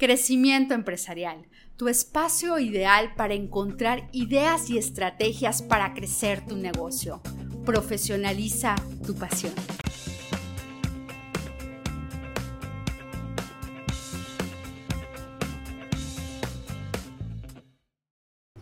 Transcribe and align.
Crecimiento 0.00 0.72
empresarial, 0.72 1.46
tu 1.76 1.88
espacio 1.88 2.58
ideal 2.58 3.12
para 3.18 3.34
encontrar 3.34 4.08
ideas 4.12 4.70
y 4.70 4.78
estrategias 4.78 5.60
para 5.60 5.92
crecer 5.92 6.40
tu 6.46 6.56
negocio. 6.56 7.20
Profesionaliza 7.66 8.76
tu 9.06 9.14
pasión. 9.14 9.52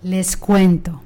Les 0.02 0.36
cuento. 0.36 1.02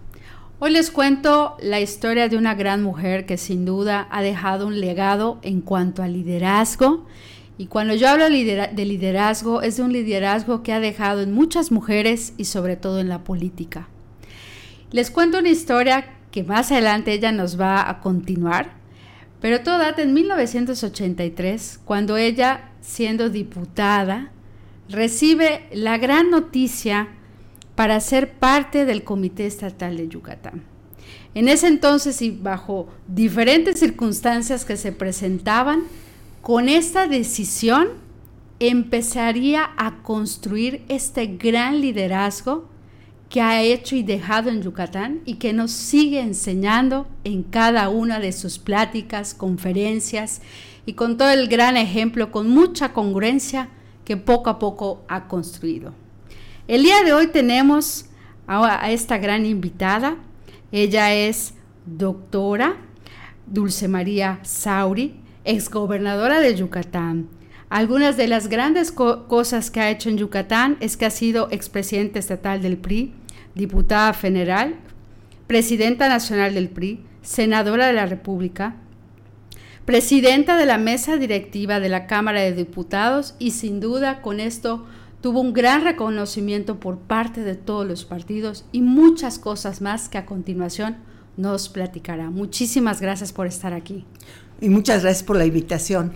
Hoy 0.61 0.71
les 0.71 0.91
cuento 0.91 1.59
la 1.61 1.81
historia 1.81 2.31
de 2.31 2.39
una 2.39 2.55
gran 2.55 2.83
mujer 2.83 3.27
que 3.27 3.37
sin 3.37 3.67
duda 3.67 4.09
ha 4.11 4.23
dejado 4.23 4.67
un 4.67 4.81
legado 4.81 5.41
en 5.43 5.61
cuanto 5.61 6.03
al 6.03 6.15
liderazgo 6.15 7.05
y 7.63 7.67
cuando 7.67 7.95
yo 7.95 8.09
hablo 8.09 8.25
de 8.25 8.85
liderazgo, 8.85 9.63
es 9.63 9.77
de 9.77 9.85
un 9.85 9.93
liderazgo 9.93 10.65
que 10.65 10.73
ha 10.73 10.81
dejado 10.81 11.21
en 11.21 11.33
muchas 11.33 11.71
mujeres 11.71 12.33
y 12.37 12.47
sobre 12.47 12.75
todo 12.75 12.99
en 12.99 13.09
la 13.09 13.23
política. 13.23 13.87
Les 14.91 15.13
cuento 15.13 15.39
una 15.39 15.49
historia 15.49 16.13
que 16.33 16.43
más 16.43 16.73
adelante 16.73 17.13
ella 17.13 17.31
nos 17.31 17.61
va 17.61 17.89
a 17.89 18.01
continuar, 18.01 18.73
pero 19.41 19.63
todo 19.63 19.79
data 19.79 20.03
en 20.03 20.13
1983, 20.13 21.79
cuando 21.85 22.17
ella, 22.17 22.73
siendo 22.81 23.31
diputada, 23.31 24.33
recibe 24.89 25.69
la 25.73 25.99
gran 25.99 26.31
noticia 26.31 27.11
para 27.77 28.01
ser 28.01 28.33
parte 28.41 28.85
del 28.87 29.05
Comité 29.05 29.47
Estatal 29.47 29.99
de 29.99 30.09
Yucatán. 30.09 30.65
En 31.35 31.47
ese 31.47 31.69
entonces 31.69 32.23
y 32.23 32.33
bajo 32.33 32.89
diferentes 33.07 33.79
circunstancias 33.79 34.65
que 34.65 34.77
se 34.77 34.91
presentaban, 34.91 35.85
con 36.43 36.69
esta 36.69 37.07
decisión 37.07 37.89
empezaría 38.59 39.71
a 39.77 40.03
construir 40.03 40.85
este 40.89 41.27
gran 41.27 41.81
liderazgo 41.81 42.69
que 43.29 43.41
ha 43.41 43.63
hecho 43.63 43.97
y 43.97 44.03
dejado 44.03 44.51
en 44.51 44.61
Yucatán 44.61 45.21
y 45.25 45.37
que 45.37 45.53
nos 45.53 45.71
sigue 45.71 46.21
enseñando 46.21 47.07
en 47.25 47.45
cada 47.45 47.89
una 47.89 48.19
de 48.19 48.33
sus 48.33 48.59
pláticas, 48.59 49.35
conferencias 49.35 50.43
y 50.85 50.95
con 50.95 51.17
todo 51.17 51.31
el 51.31 51.49
gran 51.49 51.77
ejemplo, 51.77 52.33
con 52.33 52.51
mucha 52.51 52.93
congruencia 52.93 53.69
que 54.05 54.17
poco 54.17 54.51
a 54.51 54.59
poco 54.59 55.05
ha 55.09 55.29
construido. 55.29 55.95
El 56.67 56.83
día 56.83 57.05
de 57.05 57.13
hoy 57.13 57.29
tenemos 57.29 58.07
a, 58.49 58.91
esta 58.91 59.17
gran 59.19 59.47
invitada. 59.47 60.17
Ella 60.73 61.15
es 61.15 61.55
doctora 61.87 62.77
Dulce 63.47 63.87
María 63.87 64.41
Sauri, 64.43 65.22
exgobernadora 65.45 66.41
de 66.41 66.55
Yucatán. 66.55 67.29
Algunas 67.69 68.17
de 68.17 68.29
las 68.29 68.49
grandes 68.49 68.93
cosas 68.93 69.71
que 69.71 69.81
ha 69.81 69.91
hecho 69.91 70.11
en 70.11 70.19
Yucatán 70.19 70.77
es 70.81 70.97
que 70.97 71.07
ha 71.07 71.11
sido 71.11 71.49
expresidente 71.51 72.19
estatal 72.19 72.61
del 72.61 72.77
PRI, 72.77 73.15
diputada 73.55 74.13
federal, 74.13 74.75
presidenta 75.47 76.09
nacional 76.09 76.55
del 76.55 76.69
PRI, 76.69 77.01
senadora 77.23 77.87
de 77.87 77.95
la 77.95 78.07
República, 78.07 78.77
presidenta 79.85 80.57
de 80.57 80.67
la 80.67 80.79
mesa 80.79 81.17
directiva 81.17 81.81
de 81.81 81.89
la 81.89 82.07
Cámara 82.07 82.41
de 82.41 82.53
Diputados 82.53 83.35
y 83.39 83.53
sin 83.53 83.81
duda 83.81 84.21
con 84.23 84.39
esto 84.39 84.85
tuvo 85.21 85.41
un 85.41 85.53
gran 85.53 85.83
reconocimiento 85.83 86.79
por 86.79 86.99
parte 86.99 87.43
de 87.43 87.55
todos 87.55 87.87
los 87.87 88.05
partidos 88.05 88.65
y 88.73 88.83
muchas 88.83 89.39
cosas 89.39 89.81
más 89.81 90.09
que 90.09 90.19
a 90.19 90.27
continuación 90.27 90.97
nos 91.37 91.69
platicará. 91.69 92.31
Muchísimas 92.31 93.01
gracias 93.01 93.33
por 93.33 93.47
estar 93.47 93.73
aquí. 93.73 94.05
Y 94.63 94.69
muchas 94.69 95.03
gracias 95.03 95.25
por 95.25 95.37
la 95.37 95.45
invitación. 95.45 96.13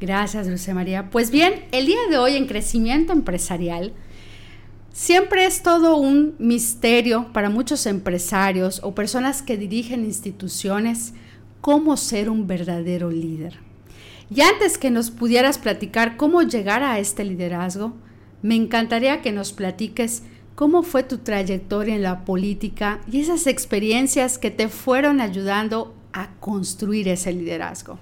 Gracias, 0.00 0.46
Dulce 0.46 0.72
María. 0.74 1.10
Pues 1.10 1.32
bien, 1.32 1.64
el 1.72 1.86
día 1.86 1.98
de 2.08 2.18
hoy 2.18 2.36
en 2.36 2.46
Crecimiento 2.46 3.12
Empresarial 3.12 3.92
siempre 4.92 5.44
es 5.44 5.64
todo 5.64 5.96
un 5.96 6.36
misterio 6.38 7.32
para 7.32 7.50
muchos 7.50 7.86
empresarios 7.86 8.80
o 8.84 8.94
personas 8.94 9.42
que 9.42 9.56
dirigen 9.56 10.04
instituciones 10.04 11.14
cómo 11.60 11.96
ser 11.96 12.30
un 12.30 12.46
verdadero 12.46 13.10
líder. 13.10 13.58
Y 14.30 14.42
antes 14.42 14.78
que 14.78 14.92
nos 14.92 15.10
pudieras 15.10 15.58
platicar 15.58 16.16
cómo 16.16 16.42
llegar 16.42 16.84
a 16.84 17.00
este 17.00 17.24
liderazgo, 17.24 17.94
me 18.40 18.54
encantaría 18.54 19.20
que 19.20 19.32
nos 19.32 19.52
platiques 19.52 20.22
cómo 20.54 20.84
fue 20.84 21.02
tu 21.02 21.18
trayectoria 21.18 21.96
en 21.96 22.02
la 22.02 22.24
política 22.24 23.00
y 23.10 23.20
esas 23.20 23.48
experiencias 23.48 24.38
que 24.38 24.52
te 24.52 24.68
fueron 24.68 25.20
ayudando 25.20 25.92
a 26.14 26.30
construir 26.40 27.08
ese 27.08 27.32
liderazgo? 27.32 27.98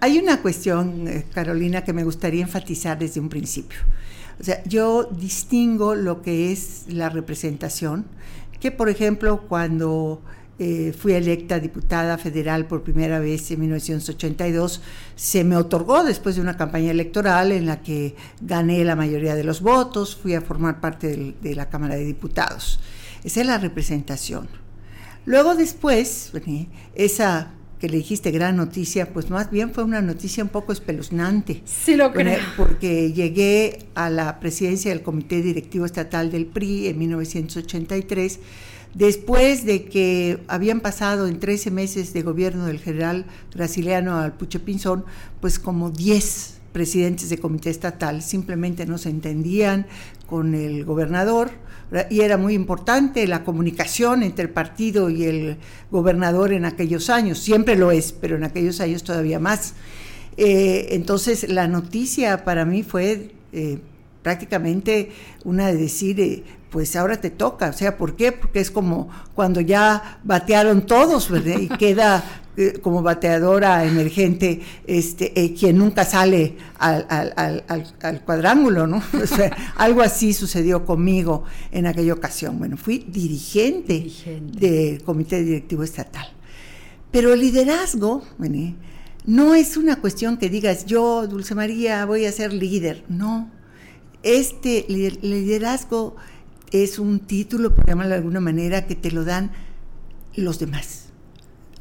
hay 0.00 0.18
una 0.18 0.42
cuestión, 0.42 1.06
eh, 1.06 1.24
Carolina, 1.32 1.84
que 1.84 1.92
me 1.92 2.04
gustaría 2.04 2.42
enfatizar 2.42 2.98
desde 2.98 3.20
un 3.20 3.28
principio. 3.28 3.78
O 4.40 4.44
sea, 4.44 4.62
yo 4.64 5.04
distingo 5.04 5.94
lo 5.94 6.22
que 6.22 6.52
es 6.52 6.84
la 6.88 7.08
representación, 7.08 8.06
que 8.60 8.70
por 8.70 8.88
ejemplo 8.88 9.42
cuando 9.48 10.20
eh, 10.58 10.92
fui 10.96 11.12
electa 11.12 11.60
diputada 11.60 12.18
federal 12.18 12.66
por 12.66 12.82
primera 12.82 13.20
vez 13.20 13.50
en 13.50 13.60
1982, 13.60 14.80
se 15.14 15.44
me 15.44 15.56
otorgó 15.56 16.02
después 16.04 16.36
de 16.36 16.40
una 16.42 16.56
campaña 16.56 16.90
electoral 16.90 17.52
en 17.52 17.66
la 17.66 17.82
que 17.82 18.16
gané 18.40 18.84
la 18.84 18.96
mayoría 18.96 19.34
de 19.34 19.44
los 19.44 19.60
votos, 19.60 20.16
fui 20.16 20.34
a 20.34 20.40
formar 20.40 20.80
parte 20.80 21.34
de 21.40 21.54
la 21.54 21.68
Cámara 21.68 21.94
de 21.94 22.04
Diputados. 22.04 22.80
Esa 23.22 23.40
es 23.40 23.46
la 23.46 23.58
representación. 23.58 24.48
Luego 25.28 25.54
después, 25.54 26.32
esa 26.94 27.52
que 27.78 27.90
le 27.90 27.98
dijiste 27.98 28.30
gran 28.30 28.56
noticia, 28.56 29.12
pues 29.12 29.28
más 29.28 29.50
bien 29.50 29.74
fue 29.74 29.84
una 29.84 30.00
noticia 30.00 30.42
un 30.42 30.48
poco 30.48 30.72
espeluznante. 30.72 31.60
Sí, 31.66 31.96
lo 31.96 32.14
creo. 32.14 32.38
Porque 32.56 33.12
llegué 33.12 33.90
a 33.94 34.08
la 34.08 34.40
presidencia 34.40 34.90
del 34.90 35.02
Comité 35.02 35.42
Directivo 35.42 35.84
Estatal 35.84 36.30
del 36.30 36.46
PRI 36.46 36.86
en 36.86 36.98
1983, 36.98 38.40
después 38.94 39.66
de 39.66 39.84
que 39.84 40.38
habían 40.48 40.80
pasado 40.80 41.26
en 41.26 41.38
13 41.40 41.72
meses 41.72 42.14
de 42.14 42.22
gobierno 42.22 42.64
del 42.64 42.78
general 42.78 43.26
Graciliano 43.54 44.16
Alpuche 44.16 44.60
Pinzón, 44.60 45.04
pues 45.42 45.58
como 45.58 45.90
10 45.90 46.54
presidentes 46.72 47.28
de 47.28 47.36
comité 47.36 47.68
estatal 47.68 48.22
simplemente 48.22 48.86
no 48.86 48.96
se 48.96 49.10
entendían 49.10 49.86
con 50.26 50.54
el 50.54 50.86
gobernador 50.86 51.50
y 52.10 52.20
era 52.20 52.36
muy 52.36 52.54
importante 52.54 53.26
la 53.26 53.44
comunicación 53.44 54.22
entre 54.22 54.44
el 54.44 54.50
partido 54.50 55.08
y 55.08 55.24
el 55.24 55.56
gobernador 55.90 56.52
en 56.52 56.64
aquellos 56.64 57.08
años, 57.08 57.38
siempre 57.38 57.76
lo 57.76 57.90
es, 57.90 58.12
pero 58.12 58.36
en 58.36 58.44
aquellos 58.44 58.80
años 58.80 59.02
todavía 59.02 59.38
más. 59.38 59.74
Eh, 60.36 60.94
entonces 60.94 61.48
la 61.48 61.66
noticia 61.66 62.44
para 62.44 62.64
mí 62.64 62.82
fue 62.82 63.32
eh, 63.52 63.78
prácticamente 64.22 65.10
una 65.44 65.66
de 65.66 65.76
decir, 65.76 66.20
eh, 66.20 66.44
pues 66.70 66.94
ahora 66.94 67.20
te 67.20 67.30
toca, 67.30 67.70
o 67.70 67.72
sea, 67.72 67.96
¿por 67.96 68.14
qué? 68.14 68.30
Porque 68.32 68.60
es 68.60 68.70
como 68.70 69.08
cuando 69.34 69.60
ya 69.60 70.20
batearon 70.22 70.86
todos, 70.86 71.30
¿verdad? 71.30 71.58
Y 71.58 71.68
queda 71.68 72.22
eh, 72.60 72.80
como 72.82 73.04
bateadora 73.04 73.84
emergente, 73.84 74.60
este, 74.84 75.32
eh, 75.40 75.54
quien 75.54 75.78
nunca 75.78 76.04
sale 76.04 76.56
al, 76.80 77.06
al, 77.08 78.24
cuadrángulo, 78.24 78.88
¿no? 78.88 79.00
algo 79.76 80.02
así 80.02 80.32
sucedió 80.32 80.84
conmigo 80.84 81.44
en 81.70 81.86
aquella 81.86 82.12
ocasión. 82.12 82.58
Bueno, 82.58 82.76
fui 82.76 83.06
dirigente, 83.06 84.10
del 84.58 85.04
Comité 85.04 85.44
Directivo 85.44 85.84
Estatal. 85.84 86.32
Pero 87.12 87.32
el 87.32 87.42
liderazgo, 87.42 88.24
no 89.24 89.54
es 89.54 89.76
una 89.76 90.00
cuestión 90.00 90.36
que 90.36 90.48
digas, 90.48 90.84
yo, 90.84 91.28
Dulce 91.28 91.54
María, 91.54 92.04
voy 92.06 92.24
a 92.24 92.32
ser 92.32 92.52
líder. 92.52 93.04
No. 93.08 93.52
Este 94.24 94.84
liderazgo 94.88 96.16
es 96.72 96.98
un 96.98 97.20
título, 97.20 97.72
por 97.72 97.86
llamarlo 97.86 98.10
de 98.10 98.16
alguna 98.16 98.40
manera, 98.40 98.84
que 98.88 98.96
te 98.96 99.12
lo 99.12 99.24
dan 99.24 99.52
los 100.34 100.58
demás 100.58 101.07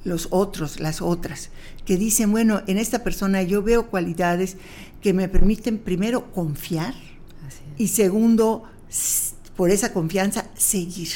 los 0.08 0.30
otros, 0.32 0.80
las 0.80 1.02
otras, 1.02 1.50
que 1.86 1.98
dicen, 1.98 2.32
bueno, 2.32 2.64
en 2.68 2.78
esta 2.78 3.04
persona 3.04 3.44
yo 3.44 3.62
veo 3.62 3.88
cualidades 3.88 4.58
que 5.02 5.14
me 5.14 5.28
permiten 5.28 5.78
primero 5.78 6.32
confiar 6.32 6.96
y 7.78 7.90
segundo, 7.90 8.64
por 9.56 9.70
esa 9.70 9.94
confianza, 9.94 10.50
seguir. 10.56 11.10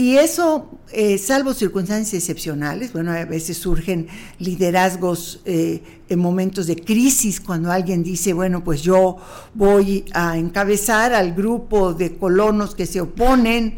Y 0.00 0.16
eso, 0.16 0.80
eh, 0.92 1.18
salvo 1.18 1.52
circunstancias 1.52 2.14
excepcionales, 2.14 2.94
bueno, 2.94 3.12
a 3.12 3.22
veces 3.26 3.58
surgen 3.58 4.08
liderazgos 4.38 5.42
eh, 5.44 5.82
en 6.08 6.18
momentos 6.18 6.66
de 6.66 6.76
crisis, 6.76 7.38
cuando 7.38 7.70
alguien 7.70 8.02
dice, 8.02 8.32
bueno, 8.32 8.64
pues 8.64 8.80
yo 8.80 9.18
voy 9.52 10.06
a 10.14 10.38
encabezar 10.38 11.12
al 11.12 11.34
grupo 11.34 11.92
de 11.92 12.16
colonos 12.16 12.74
que 12.74 12.86
se 12.86 13.02
oponen 13.02 13.76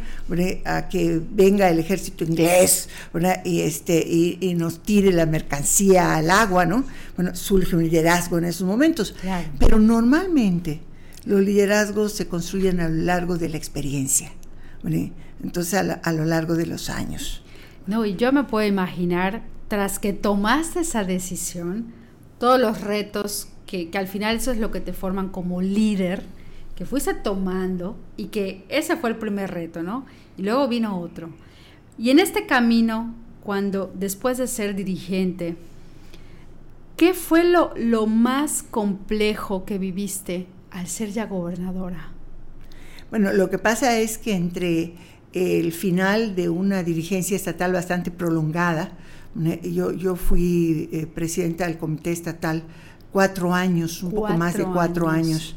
a 0.64 0.88
que 0.88 1.20
venga 1.28 1.68
el 1.68 1.80
ejército 1.80 2.22
inglés 2.22 2.88
y, 3.42 3.62
este, 3.62 3.98
y, 3.98 4.54
nos 4.54 4.80
tire 4.80 5.10
la 5.10 5.26
mercancía 5.26 6.14
al 6.14 6.30
agua, 6.30 6.66
¿no? 6.66 6.84
Bueno, 7.16 7.34
surge 7.34 7.74
un 7.74 7.82
liderazgo 7.82 8.38
en 8.38 8.44
esos 8.44 8.64
momentos. 8.64 9.16
Pero 9.58 9.80
normalmente 9.80 10.82
los 11.24 11.40
liderazgos 11.40 12.12
se 12.12 12.28
construyen 12.28 12.78
a 12.78 12.88
lo 12.88 13.02
largo 13.02 13.38
de 13.38 13.48
la 13.48 13.56
experiencia 13.56 14.30
entonces 15.42 15.74
a, 15.74 16.12
lo 16.12 16.24
largo 16.24 16.54
de 16.54 16.66
los 16.66 16.90
años. 16.90 17.42
No, 17.86 18.04
y 18.04 18.16
yo 18.16 18.32
me 18.32 18.44
puedo 18.44 18.66
imaginar, 18.66 19.42
tras 19.68 19.98
que 19.98 20.12
tomaste 20.12 20.80
esa 20.80 21.04
decisión, 21.04 21.92
todos 22.38 22.60
los 22.60 22.80
retos 22.80 23.48
que, 23.66 23.90
que 23.90 23.98
al 23.98 24.08
final 24.08 24.36
eso 24.36 24.52
es 24.52 24.58
lo 24.58 24.70
que 24.70 24.80
te 24.80 24.92
forman 24.92 25.28
como 25.28 25.60
líder, 25.62 26.22
que 26.76 26.86
fuiste 26.86 27.14
tomando 27.14 27.96
y 28.16 28.26
que 28.26 28.64
ese 28.68 28.96
fue 28.96 29.10
el 29.10 29.16
primer 29.16 29.50
reto, 29.50 29.82
¿no? 29.82 30.06
Y 30.36 30.42
luego 30.42 30.68
vino 30.68 30.98
otro. 30.98 31.30
Y 31.98 32.10
en 32.10 32.18
este 32.18 32.46
camino, 32.46 33.14
cuando 33.42 33.92
después 33.94 34.38
de 34.38 34.46
ser 34.46 34.74
dirigente, 34.74 35.56
¿qué 36.96 37.14
fue 37.14 37.44
lo, 37.44 37.72
lo 37.76 38.06
más 38.06 38.62
complejo 38.62 39.64
que 39.64 39.78
viviste 39.78 40.46
al 40.70 40.86
ser 40.86 41.10
ya 41.10 41.26
gobernadora? 41.26 42.12
Bueno, 43.10 43.32
lo 43.32 43.50
que 43.50 43.58
pasa 43.58 43.98
es 43.98 44.16
que 44.16 44.34
entre 44.34 44.94
el 45.32 45.72
final 45.72 46.34
de 46.34 46.48
una 46.48 46.82
dirigencia 46.82 47.36
estatal 47.36 47.72
bastante 47.72 48.10
prolongada, 48.10 48.92
yo, 49.62 49.92
yo 49.92 50.16
fui 50.16 50.90
eh, 50.92 51.06
presidenta 51.06 51.66
del 51.66 51.78
comité 51.78 52.12
estatal 52.12 52.62
cuatro 53.10 53.54
años, 53.54 54.02
un 54.02 54.12
poco 54.12 54.34
más 54.34 54.56
de 54.56 54.64
cuatro 54.64 55.08
años, 55.08 55.54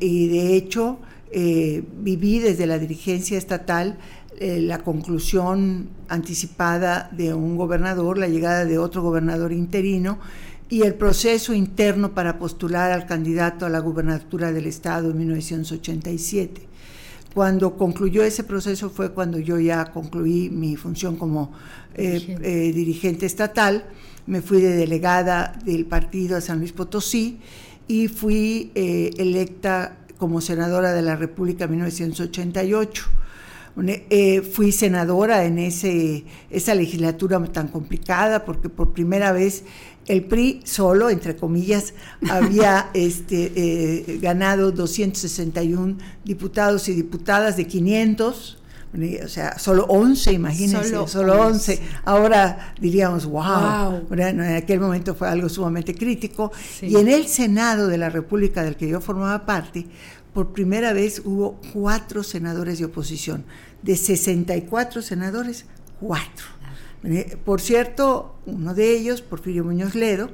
y 0.00 0.28
de 0.28 0.56
hecho 0.56 0.98
eh, 1.30 1.82
viví 2.00 2.38
desde 2.38 2.66
la 2.66 2.78
dirigencia 2.78 3.36
estatal 3.36 3.98
eh, 4.38 4.60
la 4.60 4.78
conclusión 4.78 5.88
anticipada 6.08 7.08
de 7.12 7.34
un 7.34 7.56
gobernador, 7.56 8.18
la 8.18 8.28
llegada 8.28 8.64
de 8.64 8.78
otro 8.78 9.02
gobernador 9.02 9.52
interino 9.52 10.18
y 10.68 10.82
el 10.82 10.94
proceso 10.94 11.54
interno 11.54 12.14
para 12.14 12.38
postular 12.38 12.90
al 12.90 13.06
candidato 13.06 13.64
a 13.64 13.68
la 13.68 13.78
gubernatura 13.78 14.50
del 14.50 14.66
estado 14.66 15.10
en 15.10 15.18
1987. 15.18 16.73
Cuando 17.34 17.76
concluyó 17.76 18.22
ese 18.22 18.44
proceso 18.44 18.90
fue 18.90 19.10
cuando 19.10 19.40
yo 19.40 19.58
ya 19.58 19.86
concluí 19.86 20.50
mi 20.50 20.76
función 20.76 21.16
como 21.16 21.52
eh, 21.96 22.38
eh, 22.40 22.72
dirigente 22.72 23.26
estatal. 23.26 23.84
Me 24.26 24.40
fui 24.40 24.60
de 24.60 24.76
delegada 24.76 25.58
del 25.64 25.84
partido 25.84 26.36
a 26.36 26.40
San 26.40 26.60
Luis 26.60 26.72
Potosí 26.72 27.40
y 27.88 28.06
fui 28.06 28.70
eh, 28.76 29.10
electa 29.18 29.98
como 30.16 30.40
senadora 30.40 30.92
de 30.92 31.02
la 31.02 31.16
República 31.16 31.64
en 31.64 31.72
1988. 31.72 33.10
Fui 34.52 34.72
senadora 34.72 35.44
en 35.44 35.58
ese, 35.58 36.24
esa 36.50 36.74
legislatura 36.74 37.42
tan 37.52 37.68
complicada 37.68 38.44
porque 38.44 38.68
por 38.68 38.92
primera 38.92 39.32
vez 39.32 39.64
el 40.06 40.24
PRI 40.24 40.60
solo, 40.64 41.10
entre 41.10 41.36
comillas, 41.36 41.94
había 42.30 42.90
este, 42.94 43.52
eh, 43.56 44.18
ganado 44.20 44.70
261 44.70 45.96
diputados 46.24 46.88
y 46.88 46.94
diputadas 46.94 47.56
de 47.56 47.66
500, 47.66 48.58
o 49.24 49.28
sea, 49.28 49.58
solo 49.58 49.86
11, 49.88 50.32
imagínense, 50.32 50.94
solo, 51.08 51.40
11. 51.40 51.80
Ahora 52.04 52.74
diríamos, 52.80 53.26
wow, 53.26 54.06
en 54.12 54.40
aquel 54.40 54.78
momento 54.78 55.16
fue 55.16 55.28
algo 55.28 55.48
sumamente 55.48 55.96
crítico. 55.96 56.52
Y 56.80 56.94
en 56.96 57.08
el 57.08 57.26
Senado 57.26 57.88
de 57.88 57.98
la 57.98 58.08
República 58.08 58.62
del 58.62 58.76
que 58.76 58.88
yo 58.88 59.00
formaba 59.00 59.44
parte, 59.44 59.86
por 60.32 60.52
primera 60.52 60.92
vez 60.92 61.22
hubo 61.24 61.60
cuatro 61.72 62.22
senadores 62.22 62.78
de 62.78 62.84
oposición. 62.84 63.44
De 63.84 63.96
64 63.96 65.02
senadores, 65.02 65.66
cuatro. 66.00 66.46
Eh, 67.04 67.36
por 67.44 67.60
cierto, 67.60 68.34
uno 68.46 68.74
de 68.74 68.96
ellos, 68.96 69.20
Porfirio 69.20 69.62
Muñoz 69.62 69.94
Ledo, 69.94 70.30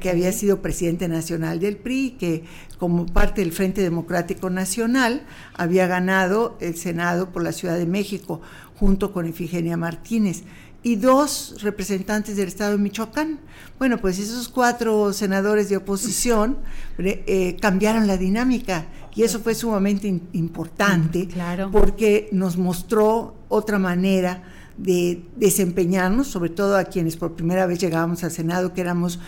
que 0.00 0.10
había 0.10 0.32
sido 0.32 0.60
presidente 0.60 1.06
nacional 1.06 1.60
del 1.60 1.76
PRI, 1.76 2.16
que 2.18 2.44
como 2.78 3.06
parte 3.06 3.42
del 3.42 3.52
Frente 3.52 3.80
Democrático 3.80 4.50
Nacional 4.50 5.22
había 5.54 5.86
ganado 5.86 6.58
el 6.60 6.76
Senado 6.76 7.30
por 7.30 7.44
la 7.44 7.52
Ciudad 7.52 7.78
de 7.78 7.86
México 7.86 8.40
junto 8.74 9.12
con 9.12 9.26
Efigenia 9.26 9.76
Martínez 9.76 10.42
y 10.82 10.96
dos 10.96 11.56
representantes 11.62 12.36
del 12.36 12.48
Estado 12.48 12.72
de 12.72 12.78
Michoacán. 12.78 13.40
Bueno, 13.78 13.98
pues 13.98 14.18
esos 14.18 14.48
cuatro 14.48 15.12
senadores 15.12 15.68
de 15.68 15.76
oposición 15.76 16.58
eh, 16.98 17.56
cambiaron 17.60 18.06
la 18.06 18.16
dinámica 18.16 18.86
y 19.14 19.22
eso 19.22 19.40
fue 19.40 19.54
sumamente 19.54 20.08
importante 20.32 21.28
porque 21.72 22.28
nos 22.32 22.56
mostró 22.56 23.34
otra 23.48 23.78
manera 23.78 24.42
de 24.78 25.22
desempeñarnos, 25.36 26.28
sobre 26.28 26.50
todo 26.50 26.76
a 26.76 26.84
quienes 26.84 27.16
por 27.16 27.34
primera 27.34 27.66
vez 27.66 27.78
llegábamos 27.78 28.24
al 28.24 28.30
Senado, 28.30 28.72
que 28.72 28.80
éramos 28.80 29.18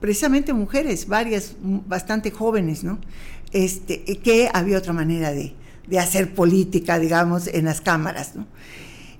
precisamente 0.00 0.52
mujeres, 0.52 1.08
varias, 1.08 1.56
bastante 1.60 2.30
jóvenes, 2.30 2.84
¿no? 2.84 2.98
Este, 3.52 4.04
que 4.18 4.48
había 4.52 4.78
otra 4.78 4.92
manera 4.92 5.32
de, 5.32 5.54
hacer 5.98 6.34
política, 6.34 6.98
digamos, 6.98 7.46
en 7.46 7.64
las 7.64 7.80
cámaras, 7.80 8.34
¿no? 8.34 8.46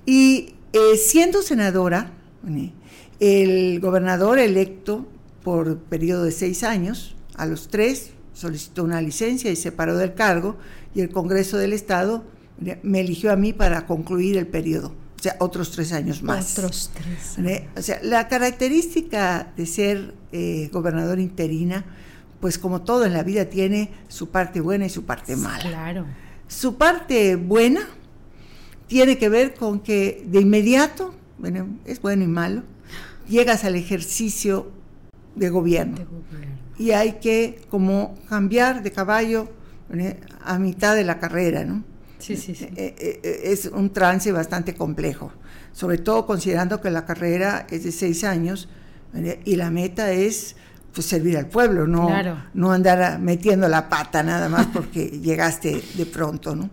Y 0.05 0.56
eh, 0.77 0.97
siendo 0.97 1.43
senadora, 1.43 2.13
el 3.21 3.81
gobernador 3.81 4.39
electo 4.39 5.07
por 5.43 5.79
periodo 5.79 6.25
de 6.25 6.33
seis 6.33 6.63
años, 6.63 7.17
a 7.37 7.47
los 7.47 7.69
tres 7.69 8.11
solicitó 8.35 8.85
una 8.85 9.01
licencia 9.01 9.51
y 9.51 9.57
se 9.57 9.73
paró 9.73 9.97
del 9.97 10.15
cargo, 10.15 10.57
y 10.95 11.01
el 11.01 11.11
Congreso 11.11 11.57
del 11.57 11.73
Estado 11.73 12.25
me 12.83 13.01
eligió 13.01 13.33
a 13.33 13.37
mí 13.37 13.53
para 13.53 13.87
concluir 13.87 14.37
el 14.37 14.47
periodo 14.47 14.93
o 15.19 15.23
sea, 15.23 15.37
otros 15.39 15.71
tres 15.71 15.93
años 15.93 16.23
más. 16.23 16.59
Otros 16.59 16.91
tres. 16.93 17.67
O 17.77 17.83
sea, 17.83 17.99
la 18.03 18.29
característica 18.29 19.53
de 19.57 19.67
ser 19.67 20.15
eh, 20.33 20.69
gobernador 20.73 21.19
interina, 21.19 21.85
pues 22.41 22.59
como 22.59 22.83
todo 22.83 23.07
en 23.07 23.15
la 23.15 23.23
vida 23.23 23.47
tiene 23.47 23.91
su 24.09 24.29
parte 24.29 24.61
buena 24.61 24.87
y 24.87 24.91
su 24.91 25.05
parte 25.05 25.37
mala. 25.37 25.63
Claro. 25.63 26.07
Su 26.49 26.77
parte 26.77 27.37
buena 27.37 27.89
tiene 28.87 29.19
que 29.19 29.29
ver 29.29 29.55
con 29.55 29.81
que 29.81 30.25
de 30.27 30.41
inmediato, 30.41 31.15
bueno, 31.39 31.69
es 31.85 32.01
bueno 32.01 32.25
y 32.25 32.29
malo, 32.29 32.63
llegas 33.29 33.65
al 33.65 33.77
ejercicio 33.77 34.71
de 35.35 35.51
gobierno. 35.51 35.97
De 35.97 36.05
gobierno. 36.05 36.57
Y 36.79 36.91
hay 36.91 37.15
que 37.15 37.61
como 37.71 38.15
cambiar 38.29 38.83
de 38.83 38.93
caballo 38.93 39.49
a 40.45 40.59
mitad 40.59 40.95
de 40.95 41.05
la 41.05 41.19
carrera, 41.19 41.65
¿no? 41.65 41.85
Sí, 42.19 42.37
sí, 42.37 42.55
sí. 42.55 42.65
Eh, 42.65 42.95
eh, 42.99 43.21
eh, 43.23 43.41
es 43.45 43.67
un 43.67 43.93
trance 43.93 44.33
bastante 44.33 44.75
complejo, 44.75 45.33
sobre 45.73 45.99
todo 45.99 46.27
considerando 46.27 46.81
que 46.81 46.91
la 46.91 47.05
carrera 47.05 47.67
es 47.71 47.85
de 47.85 47.93
seis 47.93 48.25
años 48.25 48.69
y 49.45 49.57
la 49.57 49.71
meta 49.71 50.13
es 50.13 50.57
pues, 50.93 51.07
servir 51.07 51.37
al 51.37 51.47
pueblo, 51.47 51.87
no, 51.87 52.09
no 52.55 52.73
andar 52.73 53.19
metiendo 53.21 53.69
la 53.69 53.89
pata 53.89 54.23
nada 54.23 54.49
más 54.49 54.67
porque 54.67 55.07
llegaste 55.23 55.83
de 55.95 56.07
pronto, 56.07 56.57
¿no? 56.57 56.71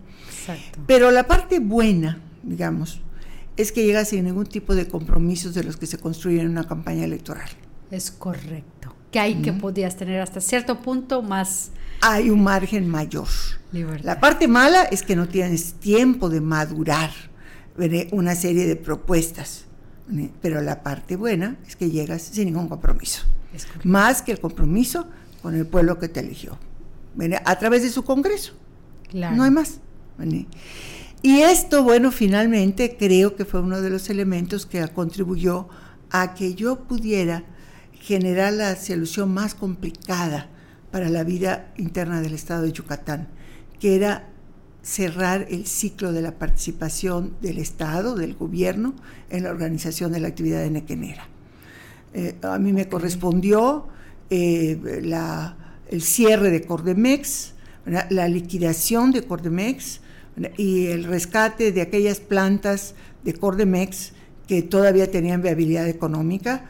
Exacto. 0.51 0.80
Pero 0.88 1.12
la 1.12 1.28
parte 1.28 1.60
buena, 1.60 2.19
digamos, 2.44 3.01
es 3.56 3.72
que 3.72 3.86
llegas 3.86 4.10
sin 4.10 4.25
ningún 4.25 4.45
tipo 4.45 4.75
de 4.75 4.88
compromisos 4.88 5.54
de 5.54 5.63
los 5.63 5.78
que 5.78 5.86
se 5.86 5.98
construyen 5.98 6.42
en 6.42 6.50
una 6.50 6.68
campaña 6.68 7.06
electoral. 7.06 7.50
Es 7.92 8.12
correcto. 8.12 8.95
Que 9.12 9.19
hay 9.19 9.36
que 9.42 9.54
podías 9.54 9.95
tener 9.95 10.19
hasta 10.22 10.42
cierto 10.42 10.81
punto 10.81 11.22
más 11.22 11.72
hay 12.06 12.30
un 12.30 12.44
margen 12.44 12.90
mayor. 12.90 13.28
La 14.04 14.19
parte 14.19 14.47
mala 14.47 14.83
es 14.83 15.04
que 15.04 15.16
no 15.16 15.30
tienes 15.30 15.73
tiempo 15.76 16.30
de 16.30 16.42
madurar 16.42 17.12
una 18.12 18.35
serie 18.35 18.68
de 18.68 18.76
propuestas, 18.76 19.66
pero 20.42 20.62
la 20.62 20.83
parte 20.83 21.16
buena 21.16 21.57
es 21.66 21.78
que 21.78 21.90
llegas 21.90 22.21
sin 22.21 22.45
ningún 22.45 22.68
compromiso, 22.68 23.23
más 23.83 24.21
que 24.21 24.33
el 24.33 24.40
compromiso 24.40 25.07
con 25.42 25.56
el 25.56 25.66
pueblo 25.66 25.97
que 25.97 26.09
te 26.09 26.19
eligió, 26.19 26.57
a 27.45 27.57
través 27.57 27.83
de 27.83 27.90
su 27.90 28.04
Congreso. 28.04 28.54
No 29.14 29.44
hay 29.44 29.52
más. 29.52 29.80
Y 31.22 31.40
esto, 31.40 31.84
bueno, 31.84 32.12
finalmente 32.12 32.98
creo 32.98 33.36
que 33.36 33.46
fue 33.46 33.62
uno 33.62 33.82
de 33.82 33.90
los 33.90 34.10
elementos 34.10 34.66
que 34.66 34.86
contribuyó 34.90 35.70
a 36.10 36.34
que 36.34 36.54
yo 36.54 36.84
pudiera 36.84 37.46
generar 37.94 38.54
la 38.54 38.76
solución 38.76 39.34
más 39.34 39.56
complicada 39.56 40.50
para 40.92 41.10
la 41.10 41.24
vida 41.24 41.72
interna 41.78 42.22
del 42.22 42.34
Estado 42.34 42.64
de 42.64 42.74
Yucatán, 42.74 43.30
que 43.80 43.96
era 43.96 44.30
cerrar 44.82 45.48
el 45.50 45.66
ciclo 45.66 46.12
de 46.12 46.22
la 46.22 46.38
participación 46.38 47.36
del 47.42 47.58
Estado, 47.58 48.16
del 48.16 48.36
gobierno, 48.36 48.94
en 49.30 49.44
la 49.44 49.50
organización 49.50 50.12
de 50.12 50.20
la 50.20 50.28
actividad 50.28 50.60
de 50.60 50.70
Nequenera. 50.70 51.28
Eh, 52.14 52.36
a 52.42 52.60
mí 52.60 52.74
me 52.74 52.90
correspondió 52.90 53.88
eh, 54.30 54.78
el 55.90 56.02
cierre 56.02 56.50
de 56.52 56.64
Cordemex, 56.64 57.54
la 58.10 58.28
liquidación 58.28 59.12
de 59.12 59.24
Cordemex 59.24 60.02
y 60.57 60.87
el 60.87 61.04
rescate 61.04 61.71
de 61.71 61.81
aquellas 61.81 62.19
plantas 62.19 62.95
de 63.23 63.33
Cordemex 63.33 64.13
que 64.47 64.61
todavía 64.61 65.09
tenían 65.09 65.42
viabilidad 65.42 65.87
económica 65.87 66.66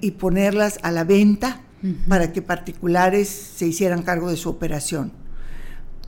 y 0.00 0.12
ponerlas 0.12 0.78
a 0.82 0.90
la 0.90 1.04
venta 1.04 1.62
para 2.08 2.32
que 2.32 2.40
particulares 2.40 3.28
se 3.28 3.66
hicieran 3.66 4.02
cargo 4.02 4.30
de 4.30 4.36
su 4.36 4.48
operación. 4.48 5.12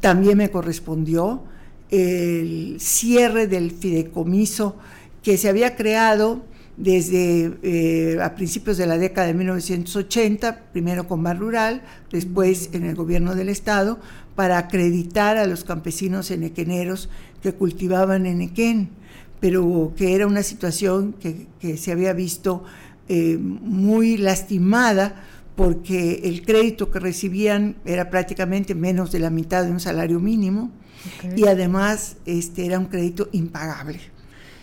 También 0.00 0.38
me 0.38 0.50
correspondió 0.50 1.44
el 1.90 2.76
cierre 2.80 3.46
del 3.46 3.70
fideicomiso 3.70 4.76
que 5.22 5.36
se 5.36 5.48
había 5.48 5.76
creado 5.76 6.44
desde 6.76 7.58
eh, 7.62 8.18
a 8.22 8.34
principios 8.34 8.76
de 8.76 8.86
la 8.86 8.98
década 8.98 9.26
de 9.26 9.34
1980, 9.34 10.72
primero 10.72 11.08
con 11.08 11.22
Bar 11.22 11.38
Rural, 11.38 11.82
después 12.10 12.70
en 12.72 12.84
el 12.84 12.94
gobierno 12.94 13.34
del 13.34 13.48
Estado, 13.48 13.98
para 14.36 14.58
acreditar 14.58 15.38
a 15.38 15.46
los 15.46 15.64
campesinos 15.64 16.30
enequeneros 16.30 17.08
que 17.42 17.54
cultivaban 17.54 18.26
enequén, 18.26 18.90
pero 19.40 19.92
que 19.96 20.14
era 20.14 20.26
una 20.26 20.42
situación 20.42 21.14
que, 21.14 21.48
se 21.76 21.90
había 21.90 22.12
visto 22.12 22.62
eh, 23.08 23.38
muy 23.38 24.16
lastimada 24.18 25.24
porque 25.56 26.20
el 26.24 26.42
crédito 26.42 26.90
que 26.90 27.00
recibían 27.00 27.76
era 27.84 28.10
prácticamente 28.10 28.74
menos 28.74 29.10
de 29.10 29.20
la 29.20 29.30
mitad 29.30 29.64
de 29.64 29.70
un 29.70 29.80
salario 29.80 30.20
mínimo 30.20 30.70
y 31.34 31.46
además 31.46 32.16
este, 32.26 32.66
era 32.66 32.78
un 32.78 32.86
crédito 32.86 33.28
impagable. 33.32 34.00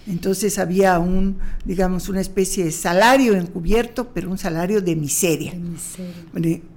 Entonces 0.06 0.60
había 0.60 1.00
un, 1.00 1.38
digamos, 1.66 2.10
una 2.10 2.22
especie 2.22 2.66
de 2.66 2.72
salario 2.72 3.36
encubierto, 3.36 4.10
pero 4.14 4.30
un 4.30 4.38
salario 4.38 4.82
de 4.82 4.96
miseria. 4.96 5.54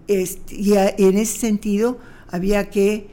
Este, 0.07 0.55
y 0.55 0.73
en 0.75 1.19
ese 1.19 1.39
sentido 1.39 1.99
había 2.31 2.71
que 2.71 3.09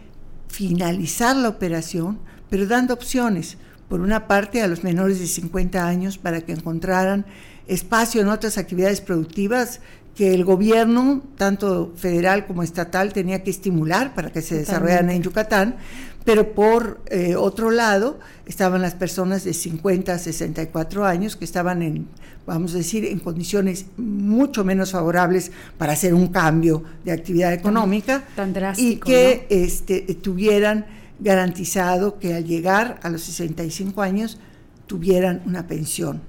finalizar 0.47 1.35
la 1.35 1.49
operación, 1.49 2.19
pero 2.49 2.67
dando 2.67 2.93
opciones. 2.93 3.57
Por 3.89 4.01
una 4.01 4.27
parte, 4.27 4.61
a 4.61 4.67
los 4.67 4.83
menores 4.83 5.19
de 5.19 5.27
50 5.27 5.85
años 5.87 6.17
para 6.17 6.41
que 6.41 6.51
encontraran 6.51 7.25
espacio 7.67 8.21
en 8.21 8.27
otras 8.27 8.57
actividades 8.57 9.01
productivas 9.01 9.81
que 10.15 10.33
el 10.33 10.45
gobierno, 10.45 11.23
tanto 11.37 11.93
federal 11.95 12.45
como 12.45 12.61
estatal, 12.61 13.13
tenía 13.13 13.43
que 13.43 13.49
estimular 13.49 14.13
para 14.13 14.31
que 14.31 14.41
se 14.41 14.55
desarrollaran 14.55 15.09
en 15.09 15.23
Yucatán, 15.23 15.77
pero 16.25 16.53
por 16.53 17.01
eh, 17.07 17.35
otro 17.35 17.71
lado 17.71 18.19
estaban 18.45 18.81
las 18.81 18.95
personas 18.95 19.43
de 19.43 19.53
50 19.53 20.13
a 20.13 20.17
64 20.17 21.05
años 21.05 21.35
que 21.35 21.45
estaban 21.45 21.81
en, 21.81 22.07
vamos 22.45 22.73
a 22.73 22.77
decir, 22.77 23.05
en 23.05 23.19
condiciones 23.19 23.85
mucho 23.97 24.63
menos 24.63 24.91
favorables 24.91 25.51
para 25.77 25.93
hacer 25.93 26.13
un 26.13 26.27
cambio 26.27 26.83
de 27.03 27.11
actividad 27.11 27.53
económica 27.53 28.23
tan, 28.35 28.53
y 28.77 28.97
que 28.97 29.47
este, 29.49 30.01
tuvieran 30.21 30.85
garantizado 31.19 32.19
que 32.19 32.33
al 32.33 32.45
llegar 32.45 32.99
a 33.03 33.09
los 33.09 33.21
65 33.23 34.01
años 34.01 34.39
tuvieran 34.87 35.41
una 35.45 35.67
pensión 35.67 36.21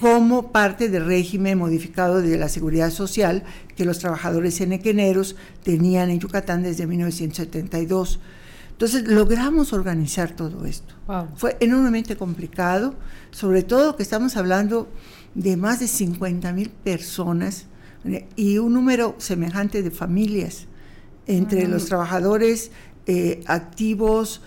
como 0.00 0.50
parte 0.52 0.88
del 0.88 1.06
régimen 1.06 1.58
modificado 1.58 2.20
de 2.20 2.36
la 2.36 2.48
seguridad 2.48 2.90
social 2.90 3.44
que 3.76 3.84
los 3.84 3.98
trabajadores 3.98 4.60
enequeneros 4.60 5.36
tenían 5.62 6.10
en 6.10 6.20
Yucatán 6.20 6.62
desde 6.62 6.86
1972. 6.86 8.20
Entonces 8.72 9.06
logramos 9.06 9.72
organizar 9.72 10.32
todo 10.32 10.66
esto. 10.66 10.94
Fue 11.36 11.56
enormemente 11.60 12.16
complicado, 12.16 12.94
sobre 13.30 13.62
todo 13.62 13.96
que 13.96 14.02
estamos 14.02 14.36
hablando 14.36 14.88
de 15.34 15.56
más 15.56 15.80
de 15.80 15.86
50 15.86 16.52
mil 16.52 16.70
personas 16.70 17.66
eh, 18.04 18.26
y 18.36 18.58
un 18.58 18.72
número 18.72 19.14
semejante 19.18 19.82
de 19.82 19.90
familias 19.90 20.66
entre 21.26 21.66
los 21.68 21.86
trabajadores 21.86 22.70
eh, 23.06 23.42
activos, 23.46 24.42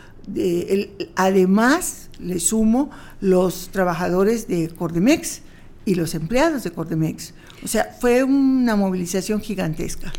además, 1.16 2.10
le 2.20 2.40
sumo, 2.40 2.90
los 3.22 3.70
trabajadores 3.70 4.48
de 4.48 4.70
Cordemex 4.70 5.42
y 5.86 5.96
los 5.96 6.16
empleados 6.16 6.64
de 6.64 6.72
Cordemex. 6.72 7.34
O 7.64 7.68
sea, 7.68 7.96
fue 8.00 8.24
una 8.24 8.76
movilización 8.76 9.42
gigantesca. 9.42 10.12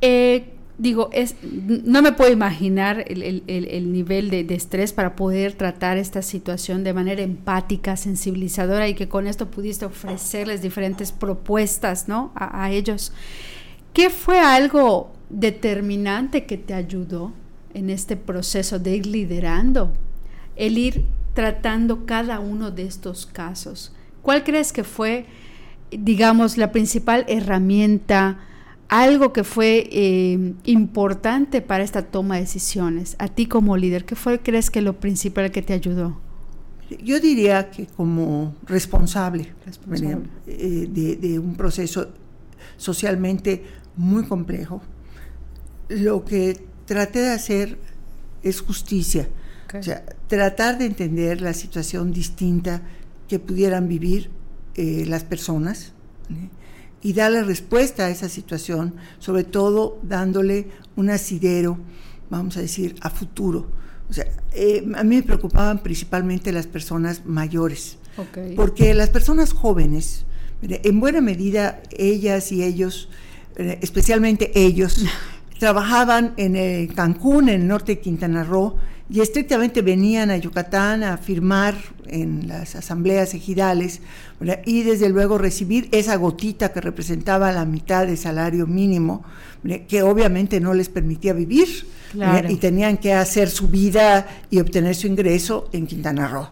Eh, 0.00 0.52
digo, 0.78 1.08
es, 1.12 1.36
no 1.42 2.02
me 2.02 2.12
puedo 2.12 2.32
imaginar 2.32 3.04
el, 3.06 3.92
nivel 3.92 4.28
de, 4.28 4.46
estrés 4.54 4.92
para 4.92 5.16
poder 5.16 5.54
tratar 5.54 5.98
esta 5.98 6.20
situación 6.20 6.84
de 6.84 6.92
manera 6.92 7.22
empática, 7.22 7.96
sensibilizadora 7.96 8.88
y 8.88 8.94
que 8.94 9.08
con 9.08 9.26
esto 9.26 9.50
pudiste 9.50 9.86
ofrecerles 9.86 10.62
diferentes 10.62 11.12
propuestas 11.12 12.08
¿no? 12.08 12.32
a 12.34 12.70
ellos. 12.70 13.12
¿Qué 13.92 14.10
fue 14.10 14.40
algo 14.40 15.12
determinante 15.30 16.44
que 16.44 16.58
te 16.58 16.74
ayudó 16.74 17.32
en 17.76 17.90
este 17.90 18.16
proceso 18.16 18.78
de 18.78 18.96
ir 18.96 19.06
liderando, 19.06 19.92
el 20.56 20.78
ir 20.78 21.04
tratando 21.34 22.06
cada 22.06 22.40
uno 22.40 22.70
de 22.70 22.86
estos 22.86 23.26
casos. 23.26 23.92
¿Cuál 24.22 24.44
crees 24.44 24.72
que 24.72 24.82
fue, 24.82 25.26
digamos, 25.90 26.56
la 26.56 26.72
principal 26.72 27.26
herramienta, 27.28 28.38
algo 28.88 29.34
que 29.34 29.44
fue 29.44 29.88
eh, 29.92 30.54
importante 30.64 31.60
para 31.60 31.84
esta 31.84 32.00
toma 32.00 32.36
de 32.36 32.40
decisiones? 32.42 33.14
A 33.18 33.28
ti 33.28 33.44
como 33.44 33.76
líder, 33.76 34.06
¿qué 34.06 34.16
fue, 34.16 34.40
crees 34.40 34.70
que 34.70 34.80
lo 34.80 34.98
principal 34.98 35.50
que 35.50 35.60
te 35.60 35.74
ayudó? 35.74 36.18
Yo 37.02 37.20
diría 37.20 37.70
que 37.70 37.86
como 37.88 38.54
responsable, 38.64 39.52
eh, 40.46 40.88
de 41.20 41.38
un 41.38 41.56
proceso 41.56 42.08
socialmente 42.78 43.64
muy 43.96 44.24
complejo, 44.24 44.80
lo 45.88 46.24
que 46.24 46.56
traté 46.86 47.20
de 47.20 47.30
hacer 47.30 47.78
es 48.42 48.60
justicia. 48.60 49.28
O 49.78 49.82
sea, 49.82 50.04
tratar 50.28 50.78
de 50.78 50.86
entender 50.86 51.40
la 51.40 51.52
situación 51.52 52.12
distinta 52.12 52.82
que 53.28 53.38
pudieran 53.38 53.88
vivir 53.88 54.30
eh, 54.76 55.04
las 55.06 55.24
personas 55.24 55.92
y 57.02 57.12
darle 57.12 57.42
respuesta 57.42 58.06
a 58.06 58.10
esa 58.10 58.28
situación, 58.28 58.94
sobre 59.18 59.44
todo 59.44 59.98
dándole 60.02 60.68
un 60.96 61.10
asidero, 61.10 61.78
vamos 62.30 62.56
a 62.56 62.60
decir, 62.60 62.96
a 63.00 63.10
futuro. 63.10 63.66
O 64.08 64.12
sea, 64.12 64.26
eh, 64.52 64.86
a 64.94 65.04
mí 65.04 65.16
me 65.16 65.22
preocupaban 65.22 65.82
principalmente 65.82 66.52
las 66.52 66.66
personas 66.66 67.26
mayores, 67.26 67.98
porque 68.54 68.94
las 68.94 69.10
personas 69.10 69.52
jóvenes, 69.52 70.24
en 70.62 71.00
buena 71.00 71.20
medida 71.20 71.82
ellas 71.90 72.52
y 72.52 72.62
ellos, 72.62 73.08
eh, 73.56 73.78
especialmente 73.82 74.52
ellos, 74.54 75.04
trabajaban 75.58 76.34
en 76.36 76.56
el 76.56 76.94
Cancún, 76.94 77.48
en 77.48 77.62
el 77.62 77.68
norte 77.68 77.96
de 77.96 78.00
Quintana 78.00 78.44
Roo, 78.44 78.76
y 79.08 79.20
estrictamente 79.20 79.82
venían 79.82 80.30
a 80.30 80.36
Yucatán 80.36 81.04
a 81.04 81.16
firmar 81.16 81.76
en 82.06 82.48
las 82.48 82.74
asambleas 82.74 83.34
ejidales 83.34 84.00
y 84.64 84.82
desde 84.82 85.08
luego 85.08 85.38
recibir 85.38 85.88
esa 85.92 86.16
gotita 86.16 86.72
que 86.72 86.80
representaba 86.80 87.52
la 87.52 87.64
mitad 87.64 88.06
del 88.06 88.18
salario 88.18 88.66
mínimo, 88.66 89.24
que 89.88 90.02
obviamente 90.02 90.60
no 90.60 90.74
les 90.74 90.88
permitía 90.88 91.32
vivir 91.32 91.86
y 92.48 92.56
tenían 92.56 92.96
que 92.96 93.12
hacer 93.12 93.48
su 93.48 93.68
vida 93.68 94.26
y 94.50 94.58
obtener 94.58 94.96
su 94.96 95.06
ingreso 95.06 95.68
en 95.72 95.86
Quintana 95.86 96.26
Roo. 96.26 96.48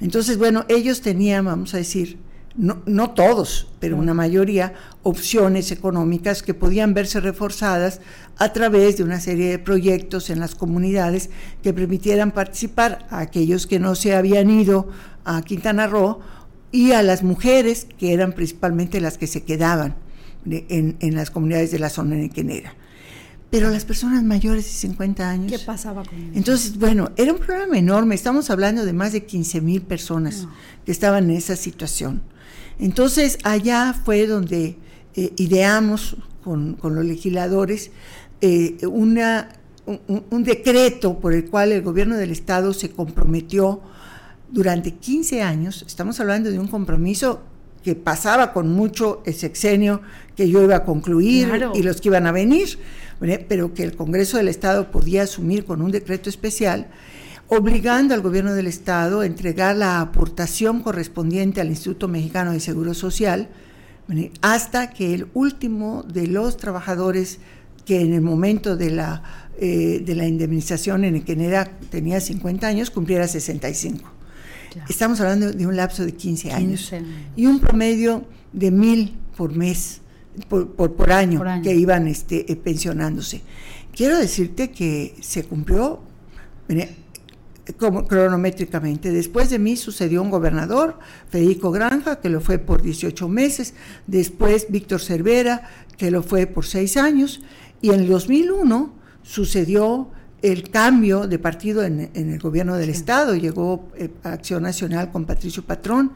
Entonces, 0.00 0.36
bueno, 0.36 0.66
ellos 0.68 1.00
tenían, 1.00 1.46
vamos 1.46 1.72
a 1.72 1.78
decir, 1.78 2.18
no, 2.56 3.10
todos, 3.10 3.68
pero 3.80 3.96
una 3.96 4.14
mayoría, 4.14 4.72
opciones 5.02 5.70
económicas 5.72 6.42
que 6.42 6.54
podían 6.54 6.94
verse 6.94 7.20
reforzadas 7.20 8.00
a 8.38 8.52
través 8.52 8.96
de 8.96 9.04
una 9.04 9.20
serie 9.20 9.50
de 9.50 9.58
proyectos 9.58 10.30
en 10.30 10.40
las 10.40 10.54
comunidades 10.54 11.30
que 11.62 11.72
permitieran 11.72 12.32
participar 12.32 13.06
a 13.10 13.20
aquellos 13.20 13.66
que 13.66 13.78
no 13.78 13.94
se 13.94 14.14
habían 14.14 14.50
ido 14.50 14.88
a 15.24 15.42
Quintana 15.42 15.86
Roo 15.86 16.20
y 16.70 16.92
a 16.92 17.02
las 17.02 17.22
mujeres, 17.22 17.86
que 17.98 18.12
eran 18.12 18.32
principalmente 18.32 19.00
las 19.00 19.16
que 19.16 19.26
se 19.26 19.42
quedaban 19.42 19.96
en, 20.44 21.14
las 21.14 21.30
comunidades 21.30 21.70
de 21.70 21.78
la 21.78 21.88
zona 21.88 22.16
nequenera. 22.16 22.74
Pero 23.50 23.70
las 23.70 23.84
personas 23.84 24.22
mayores 24.24 24.64
de 24.64 24.70
50 24.70 25.30
años... 25.30 25.52
¿Qué 25.52 25.58
pasaba 25.58 26.04
con 26.04 26.18
ellos? 26.18 26.36
Entonces, 26.36 26.78
bueno, 26.78 27.12
era 27.16 27.32
un 27.32 27.38
problema 27.38 27.78
enorme. 27.78 28.14
Estamos 28.14 28.50
hablando 28.50 28.84
de 28.84 28.92
más 28.92 29.12
de 29.12 29.24
15 29.24 29.60
mil 29.60 29.82
personas 29.82 30.46
que 30.84 30.92
estaban 30.92 31.30
en 31.30 31.36
esa 31.36 31.56
situación. 31.56 32.22
Entonces 32.78 33.38
allá 33.44 33.94
fue 34.04 34.26
donde 34.26 34.76
eh, 35.14 35.32
ideamos 35.36 36.16
con, 36.46 36.76
los 36.82 37.04
legisladores 37.04 37.90
eh, 38.40 38.76
una, 38.86 39.48
un, 39.86 40.44
decreto 40.44 41.18
por 41.18 41.32
el 41.32 41.46
cual 41.46 41.72
el 41.72 41.82
gobierno 41.82 42.16
del 42.16 42.30
Estado 42.30 42.72
se 42.72 42.90
comprometió 42.90 43.80
durante 44.50 44.92
15 44.92 45.42
años, 45.42 45.84
estamos 45.86 46.20
hablando 46.20 46.50
de 46.50 46.58
un 46.58 46.68
compromiso 46.68 47.40
que 47.82 47.94
pasaba 47.94 48.52
con 48.52 48.68
mucho 48.68 49.22
el 49.26 49.34
sexenio 49.34 50.00
que 50.36 50.48
yo 50.48 50.62
iba 50.62 50.76
a 50.76 50.84
concluir 50.84 51.68
y 51.74 51.82
los 51.82 52.00
que 52.00 52.08
iban 52.08 52.26
a 52.26 52.32
venir, 52.32 52.78
pero 53.48 53.74
que 53.74 53.84
el 53.84 53.96
Congreso 53.96 54.36
del 54.36 54.48
Estado 54.48 54.90
podía 54.90 55.22
asumir 55.22 55.64
con 55.64 55.82
un 55.82 55.90
decreto 55.90 56.28
especial 56.28 56.88
obligando 57.48 58.14
al 58.14 58.22
gobierno 58.22 58.54
del 58.54 58.66
Estado 58.66 59.20
a 59.20 59.26
entregar 59.26 59.76
la 59.76 60.00
aportación 60.00 60.82
correspondiente 60.82 61.60
al 61.60 61.68
Instituto 61.68 62.08
Mexicano 62.08 62.52
de 62.52 62.60
Seguro 62.60 62.94
Social 62.94 63.48
hasta 64.40 64.90
que 64.90 65.14
el 65.14 65.28
último 65.34 66.04
de 66.04 66.26
los 66.26 66.56
trabajadores 66.56 67.38
que 67.86 68.00
en 68.02 68.12
el 68.12 68.20
momento 68.20 68.76
de 68.76 68.90
la, 68.90 69.22
eh, 69.58 70.02
de 70.04 70.14
la 70.14 70.26
indemnización 70.26 71.04
en 71.04 71.14
el 71.14 71.24
que 71.24 71.32
era, 71.32 71.64
tenía 71.88 72.20
50 72.20 72.66
años 72.66 72.90
cumpliera 72.90 73.26
65. 73.26 74.12
Estamos 74.88 75.20
hablando 75.22 75.50
de 75.52 75.66
un 75.66 75.74
lapso 75.74 76.04
de 76.04 76.12
15 76.12 76.52
años, 76.52 76.92
y 77.34 77.46
un 77.46 77.60
promedio 77.60 78.26
de 78.52 78.70
mil 78.70 79.14
por 79.34 79.54
mes, 79.54 80.02
por, 80.48 80.74
por, 80.74 81.12
año, 81.12 81.42
que 81.62 81.74
iban 81.74 82.06
este, 82.08 82.52
eh, 82.52 82.56
pensionándose. 82.56 83.40
Quiero 83.94 84.18
decirte 84.18 84.70
que 84.72 85.14
se 85.22 85.44
cumplió 85.44 86.02
como, 87.78 88.06
cronométricamente. 88.06 89.10
Después 89.10 89.50
de 89.50 89.58
mí 89.58 89.76
sucedió 89.76 90.22
un 90.22 90.30
gobernador, 90.30 90.98
Federico 91.30 91.70
Granja, 91.70 92.20
que 92.20 92.28
lo 92.28 92.40
fue 92.40 92.58
por 92.58 92.82
18 92.82 93.28
meses, 93.28 93.74
después 94.06 94.66
Víctor 94.68 95.00
Cervera, 95.00 95.68
que 95.96 96.10
lo 96.10 96.22
fue 96.22 96.46
por 96.46 96.66
6 96.66 96.96
años, 96.96 97.40
y 97.82 97.90
en 97.90 98.00
el 98.00 98.08
2001 98.08 98.92
sucedió 99.22 100.10
el 100.42 100.70
cambio 100.70 101.26
de 101.26 101.38
partido 101.38 101.82
en, 101.82 102.10
el 102.14 102.38
gobierno 102.38 102.76
del 102.76 102.90
Estado, 102.90 103.34
llegó 103.34 103.88
eh, 103.96 104.10
Acción 104.22 104.62
Nacional 104.62 105.10
con 105.10 105.24
Patricio 105.24 105.64
Patrón, 105.64 106.12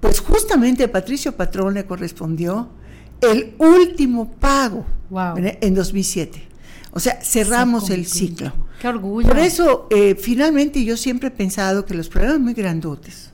pues 0.00 0.20
justamente 0.20 0.84
a 0.84 0.92
Patricio 0.92 1.32
Patrón 1.32 1.74
le 1.74 1.86
correspondió 1.86 2.68
el 3.20 3.54
último 3.58 4.30
pago 4.32 4.84
en 5.36 5.74
2007. 5.74 6.42
O 6.92 7.00
sea, 7.00 7.18
cerramos 7.22 7.90
el 7.90 8.06
ciclo. 8.06 8.52
Qué 8.80 8.88
orgullo. 8.88 9.28
Por 9.28 9.38
eso, 9.38 9.86
eh, 9.90 10.14
finalmente, 10.14 10.84
yo 10.84 10.96
siempre 10.96 11.28
he 11.28 11.30
pensado 11.30 11.84
que 11.86 11.94
los 11.94 12.08
problemas 12.08 12.40
muy 12.40 12.54
grandotes, 12.54 13.32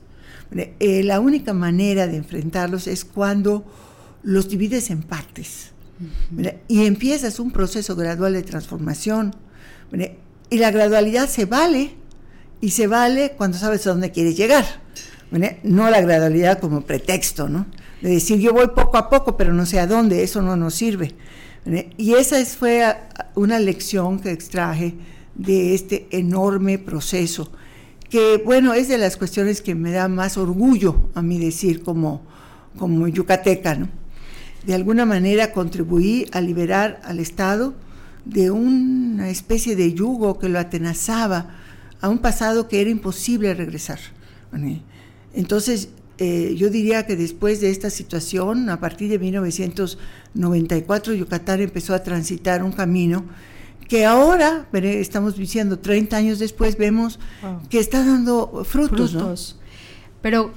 eh, 0.51 1.01
la 1.03 1.19
única 1.19 1.53
manera 1.53 2.07
de 2.07 2.17
enfrentarlos 2.17 2.87
es 2.87 3.03
cuando 3.05 3.65
los 4.23 4.47
divides 4.47 4.89
en 4.89 5.03
partes 5.03 5.72
y 6.67 6.85
empiezas 6.85 7.39
un 7.39 7.51
proceso 7.51 7.95
gradual 7.95 8.33
de 8.33 8.43
transformación. 8.43 9.35
Y 10.49 10.57
la 10.57 10.71
gradualidad 10.71 11.29
se 11.29 11.45
vale 11.45 11.95
y 12.61 12.71
se 12.71 12.87
vale 12.87 13.33
cuando 13.37 13.57
sabes 13.57 13.85
a 13.87 13.91
dónde 13.91 14.11
quieres 14.11 14.37
llegar. 14.37 14.65
No 15.63 15.89
la 15.89 16.01
gradualidad 16.01 16.59
como 16.59 16.81
pretexto, 16.81 17.49
¿no? 17.49 17.65
De 18.01 18.09
decir 18.09 18.39
yo 18.39 18.53
voy 18.53 18.67
poco 18.75 18.97
a 18.97 19.09
poco, 19.09 19.37
pero 19.37 19.53
no 19.53 19.65
sé 19.65 19.79
a 19.79 19.87
dónde, 19.87 20.23
eso 20.23 20.41
no 20.41 20.55
nos 20.55 20.75
sirve. 20.75 21.15
Y 21.97 22.13
esa 22.13 22.43
fue 22.45 22.83
una 23.35 23.57
lección 23.59 24.19
que 24.19 24.31
extraje 24.31 24.95
de 25.35 25.73
este 25.73 26.07
enorme 26.11 26.77
proceso, 26.77 27.51
que 28.09 28.41
bueno, 28.45 28.73
es 28.73 28.89
de 28.89 28.97
las 28.99 29.17
cuestiones 29.17 29.61
que 29.61 29.73
me 29.73 29.91
da 29.91 30.07
más 30.07 30.37
orgullo 30.37 31.09
a 31.15 31.21
mí 31.23 31.39
decir 31.39 31.81
como, 31.81 32.21
como 32.77 33.07
yucateca, 33.07 33.73
¿no? 33.75 33.89
De 34.65 34.73
alguna 34.73 35.05
manera 35.05 35.51
contribuí 35.51 36.25
a 36.31 36.41
liberar 36.41 37.01
al 37.03 37.19
Estado 37.19 37.73
de 38.25 38.51
una 38.51 39.29
especie 39.29 39.75
de 39.75 39.93
yugo 39.93 40.39
que 40.39 40.49
lo 40.49 40.59
atenazaba 40.59 41.55
a 41.99 42.09
un 42.09 42.19
pasado 42.19 42.67
que 42.67 42.81
era 42.81 42.89
imposible 42.89 43.53
regresar. 43.53 43.99
Entonces, 45.33 45.89
eh, 46.19 46.55
yo 46.57 46.69
diría 46.69 47.05
que 47.05 47.15
después 47.15 47.59
de 47.59 47.69
esta 47.71 47.89
situación, 47.89 48.69
a 48.69 48.79
partir 48.79 49.09
de 49.09 49.19
1994, 49.19 51.13
Yucatán 51.13 51.61
empezó 51.61 51.93
a 51.93 52.03
transitar 52.03 52.63
un 52.63 52.71
camino 52.71 53.25
que 53.87 54.05
ahora, 54.05 54.67
estamos 54.71 55.35
diciendo 55.35 55.79
30 55.79 56.15
años 56.15 56.39
después, 56.39 56.77
vemos 56.77 57.19
que 57.69 57.79
está 57.79 58.05
dando 58.05 58.63
frutos. 58.63 59.57
Pero 60.21 60.51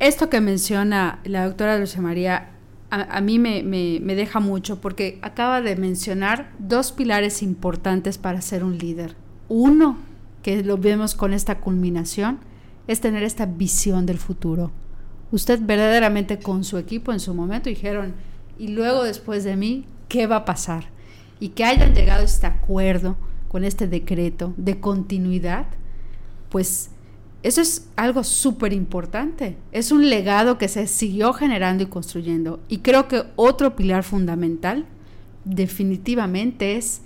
esto 0.00 0.28
que 0.28 0.40
menciona 0.40 1.20
la 1.24 1.46
doctora 1.46 1.78
Dulce 1.78 2.00
María, 2.00 2.50
a, 2.90 3.20
mí 3.20 3.38
me, 3.38 3.62
me, 3.62 4.14
deja 4.14 4.40
mucho 4.40 4.80
porque 4.80 5.18
acaba 5.20 5.60
de 5.60 5.76
mencionar 5.76 6.52
dos 6.58 6.90
pilares 6.92 7.42
importantes 7.42 8.16
para 8.16 8.40
ser 8.40 8.64
un 8.64 8.78
líder. 8.78 9.14
Uno, 9.48 9.98
que 10.42 10.62
lo 10.62 10.78
vemos 10.78 11.14
con 11.14 11.34
esta 11.34 11.58
culminación, 11.60 12.38
es 12.86 13.00
tener 13.00 13.22
esta 13.22 13.44
visión 13.44 14.06
del 14.06 14.18
futuro. 14.18 14.72
Usted 15.30 15.60
verdaderamente 15.62 16.38
con 16.38 16.64
su 16.64 16.78
equipo 16.78 17.12
en 17.12 17.20
su 17.20 17.34
momento 17.34 17.68
dijeron, 17.68 18.14
y 18.58 18.68
luego 18.68 19.04
después 19.04 19.44
de 19.44 19.56
mí, 19.56 19.84
¿qué 20.08 20.26
va 20.26 20.36
a 20.36 20.44
pasar? 20.46 20.86
Y 21.40 21.50
que 21.50 21.64
hayan 21.64 21.94
llegado 21.94 22.22
a 22.22 22.24
este 22.24 22.46
acuerdo 22.46 23.16
con 23.48 23.64
este 23.64 23.86
decreto 23.86 24.54
de 24.56 24.80
continuidad, 24.80 25.66
pues 26.48 26.90
eso 27.48 27.62
es 27.62 27.88
algo 27.96 28.24
súper 28.24 28.74
importante. 28.74 29.56
Es 29.72 29.90
un 29.90 30.10
legado 30.10 30.58
que 30.58 30.68
se 30.68 30.86
siguió 30.86 31.32
generando 31.32 31.82
y 31.82 31.86
construyendo. 31.86 32.60
Y 32.68 32.78
creo 32.78 33.08
que 33.08 33.24
otro 33.36 33.74
pilar 33.74 34.04
fundamental 34.04 34.84
definitivamente 35.44 36.76
es 36.76 37.00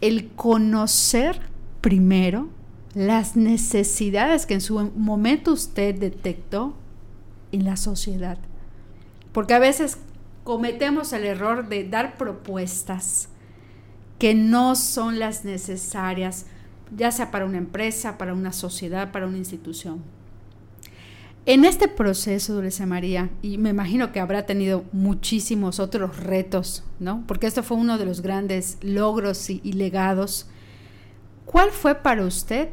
el 0.00 0.28
conocer 0.30 1.40
primero 1.82 2.48
las 2.94 3.36
necesidades 3.36 4.46
que 4.46 4.54
en 4.54 4.62
su 4.62 4.90
momento 4.96 5.52
usted 5.52 5.94
detectó 5.94 6.74
en 7.52 7.64
la 7.64 7.76
sociedad. 7.76 8.38
Porque 9.32 9.52
a 9.52 9.58
veces 9.58 9.98
cometemos 10.44 11.12
el 11.12 11.24
error 11.24 11.68
de 11.68 11.86
dar 11.86 12.16
propuestas 12.16 13.28
que 14.18 14.34
no 14.34 14.76
son 14.76 15.18
las 15.18 15.44
necesarias, 15.44 16.46
ya 16.96 17.10
sea 17.10 17.30
para 17.30 17.46
una 17.46 17.58
empresa, 17.58 18.18
para 18.18 18.34
una 18.34 18.52
sociedad, 18.52 19.12
para 19.12 19.26
una 19.26 19.38
institución. 19.38 20.02
En 21.44 21.64
este 21.64 21.88
proceso, 21.88 22.54
Dulce 22.54 22.86
María, 22.86 23.30
y 23.42 23.58
me 23.58 23.70
imagino 23.70 24.12
que 24.12 24.20
habrá 24.20 24.46
tenido 24.46 24.84
muchísimos 24.92 25.80
otros 25.80 26.18
retos, 26.18 26.84
¿no? 27.00 27.24
Porque 27.26 27.48
esto 27.48 27.64
fue 27.64 27.76
uno 27.76 27.98
de 27.98 28.04
los 28.04 28.20
grandes 28.20 28.78
logros 28.80 29.50
y, 29.50 29.60
legados. 29.72 30.46
¿Cuál 31.44 31.70
fue 31.70 31.96
para 31.96 32.24
usted 32.24 32.68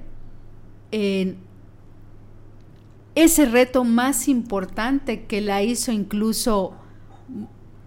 ese 3.16 3.46
reto 3.46 3.84
más 3.84 4.28
importante 4.28 5.26
que 5.26 5.42
la 5.42 5.64
hizo 5.64 5.92
incluso 5.92 6.74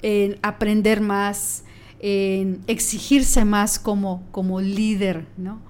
en 0.02 0.36
aprender 0.42 1.00
más, 1.00 1.64
en 2.00 2.60
exigirse 2.66 3.44
más 3.44 3.78
como, 3.78 4.24
como 4.32 4.60
líder, 4.60 5.26
¿no? 5.36 5.60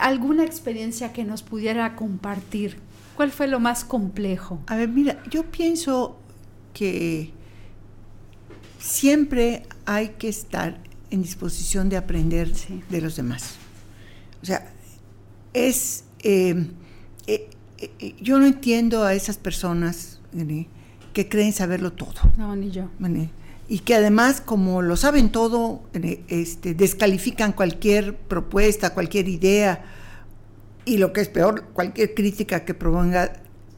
¿Alguna 0.00 0.44
experiencia 0.44 1.12
que 1.12 1.24
nos 1.24 1.42
pudiera 1.42 1.96
compartir? 1.96 2.78
¿Cuál 3.14 3.30
fue 3.30 3.46
lo 3.46 3.60
más 3.60 3.84
complejo? 3.84 4.60
A 4.66 4.76
ver, 4.76 4.88
mira, 4.88 5.22
yo 5.30 5.50
pienso 5.50 6.18
que 6.72 7.32
siempre 8.78 9.64
hay 9.84 10.10
que 10.18 10.28
estar 10.28 10.78
en 11.10 11.22
disposición 11.22 11.88
de 11.88 11.96
aprender 11.96 12.52
de 12.88 13.00
los 13.00 13.16
demás. 13.16 13.56
O 14.42 14.46
sea, 14.46 14.72
es... 15.52 16.04
Eh, 16.20 16.66
eh, 17.26 17.50
eh, 17.78 18.14
yo 18.20 18.38
no 18.38 18.46
entiendo 18.46 19.04
a 19.04 19.14
esas 19.14 19.36
personas 19.38 20.20
que 21.12 21.28
creen 21.28 21.52
saberlo 21.52 21.92
todo. 21.92 22.14
No, 22.36 22.54
ni 22.56 22.70
yo. 22.70 22.90
Y 23.68 23.80
que 23.80 23.94
además, 23.94 24.40
como 24.40 24.80
lo 24.82 24.96
saben 24.96 25.30
todo, 25.30 25.82
este, 26.28 26.74
descalifican 26.74 27.52
cualquier 27.52 28.16
propuesta, 28.16 28.94
cualquier 28.94 29.28
idea, 29.28 29.84
y 30.84 30.98
lo 30.98 31.12
que 31.12 31.20
es 31.20 31.28
peor, 31.28 31.64
cualquier 31.72 32.14
crítica 32.14 32.64
que 32.64 32.74
proponga 32.74 33.32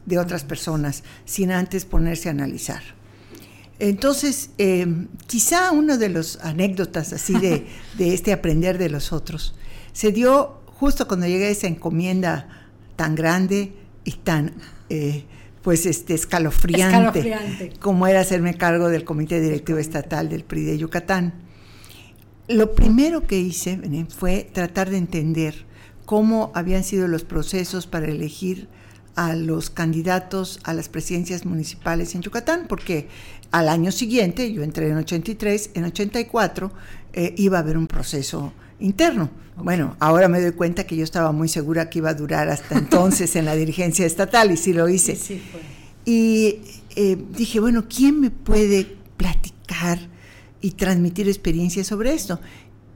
de 0.05 0.19
otras 0.19 0.43
personas, 0.43 1.03
sin 1.25 1.51
antes 1.51 1.85
ponerse 1.85 2.29
a 2.29 2.31
analizar. 2.31 2.83
Entonces, 3.79 4.51
em, 4.57 5.07
quizá 5.25 5.71
una 5.71 5.97
de 5.97 6.09
las 6.09 6.37
anécdotas 6.43 7.13
así 7.13 7.33
de, 7.33 7.65
de 7.97 8.13
este 8.13 8.33
aprender 8.33 8.77
de 8.77 8.89
los 8.89 9.11
otros 9.11 9.55
se 9.93 10.11
dio 10.11 10.61
justo 10.65 11.07
cuando 11.07 11.27
llegué 11.27 11.47
a 11.47 11.49
esa 11.49 11.67
encomienda 11.67 12.47
tan 12.95 13.15
grande 13.15 13.73
y 14.03 14.11
tan 14.11 14.53
eh, 14.89 15.25
pues 15.61 15.85
este 15.85 16.13
escalofriante, 16.13 17.73
como 17.79 18.07
era 18.07 18.21
hacerme 18.21 18.55
cargo 18.55 18.89
del 18.89 19.03
comité 19.03 19.41
directivo 19.41 19.77
estatal 19.77 20.29
del 20.29 20.43
PRI 20.43 20.63
de 20.63 20.77
Yucatán. 20.77 21.33
Lo 22.47 22.73
primero 22.73 23.27
que 23.27 23.39
hice 23.39 23.79
fue 24.09 24.49
tratar 24.51 24.89
de 24.89 24.97
entender 24.97 25.65
cómo 26.05 26.51
habían 26.55 26.83
sido 26.83 27.07
los 27.07 27.23
procesos 27.23 27.85
para 27.85 28.07
elegir 28.07 28.67
a 29.15 29.35
los 29.35 29.69
candidatos 29.69 30.59
a 30.63 30.73
las 30.73 30.87
presidencias 30.89 31.45
municipales 31.45 32.15
en 32.15 32.21
Yucatán, 32.21 32.65
porque 32.67 33.07
al 33.51 33.67
año 33.67 33.91
siguiente, 33.91 34.51
yo 34.53 34.63
entré 34.63 34.89
en 34.89 34.97
83, 34.97 35.71
en 35.73 35.85
84 35.85 36.71
eh, 37.13 37.33
iba 37.37 37.57
a 37.57 37.61
haber 37.61 37.77
un 37.77 37.87
proceso 37.87 38.53
interno. 38.79 39.29
Bueno, 39.57 39.95
ahora 39.99 40.27
me 40.27 40.41
doy 40.41 40.51
cuenta 40.51 40.85
que 40.85 40.95
yo 40.95 41.03
estaba 41.03 41.31
muy 41.31 41.49
segura 41.49 41.89
que 41.89 41.99
iba 41.99 42.09
a 42.09 42.13
durar 42.13 42.49
hasta 42.49 42.77
entonces 42.77 43.35
en 43.35 43.45
la 43.45 43.55
dirigencia 43.55 44.05
estatal 44.05 44.51
y 44.51 44.57
sí 44.57 44.73
lo 44.73 44.87
hice. 44.87 45.17
Y 46.05 46.59
eh, 46.95 47.17
dije, 47.35 47.59
bueno, 47.59 47.85
¿quién 47.89 48.19
me 48.19 48.31
puede 48.31 48.97
platicar 49.17 49.99
y 50.61 50.71
transmitir 50.71 51.27
experiencias 51.27 51.87
sobre 51.87 52.13
esto? 52.13 52.39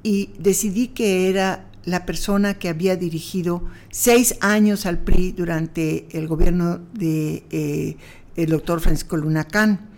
Y 0.04 0.30
decidí 0.40 0.88
que 0.90 1.30
era 1.30 1.70
la 1.86 2.06
persona 2.06 2.54
que 2.54 2.70
había 2.70 2.96
dirigido 2.96 3.64
seis 3.92 4.36
años 4.40 4.86
al 4.86 5.00
PRI 5.00 5.34
durante 5.34 6.08
el 6.18 6.28
gobierno 6.28 6.80
de 6.94 7.44
eh, 7.52 7.98
el 8.36 8.50
doctor 8.50 8.80
Francisco 8.80 9.18
Lunacán, 9.18 9.90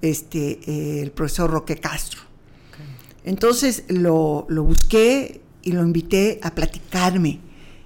este, 0.00 0.60
eh, 0.66 1.02
el 1.02 1.10
profesor 1.12 1.50
Roque 1.50 1.76
Castro. 1.76 2.23
Entonces 3.24 3.84
lo, 3.88 4.46
busqué 4.48 5.40
y 5.62 5.72
lo 5.72 5.82
invité 5.82 6.38
a 6.42 6.54
platicarme 6.54 7.40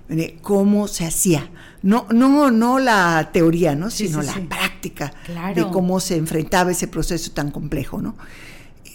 de 0.09 0.39
cómo 0.43 0.89
se 0.89 1.05
hacía. 1.05 1.51
No, 1.83 2.07
no, 2.13 2.51
no 2.51 2.79
la 2.79 3.31
teoría, 3.33 3.77
¿no? 3.77 3.91
sino 3.91 4.21
la 4.21 4.35
práctica 4.49 5.13
de 5.55 5.67
cómo 5.69 6.01
se 6.01 6.17
enfrentaba 6.17 6.73
ese 6.73 6.89
proceso 6.89 7.31
tan 7.31 7.53
complejo. 7.53 8.03
¿no? 8.03 8.17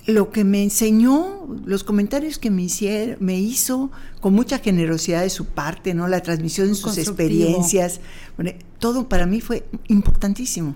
Lo 0.06 0.32
que 0.32 0.44
me 0.44 0.64
enseñó, 0.64 1.48
los 1.66 1.86
comentarios 1.86 2.38
que 2.40 2.50
me, 2.50 2.64
hicieron, 2.64 3.18
me 3.22 3.40
hizo 3.40 3.90
con 4.20 4.34
mucha 4.34 4.60
generosidad 4.60 5.22
de 5.22 5.30
su 5.30 5.46
parte, 5.46 5.94
¿no? 5.94 6.10
la 6.10 6.20
transmisión 6.20 6.68
de 6.68 6.76
sus 6.76 6.98
experiencias, 6.98 8.02
todo 8.80 9.08
para 9.08 9.26
mí 9.26 9.40
fue 9.40 9.66
importantísimo. 9.88 10.76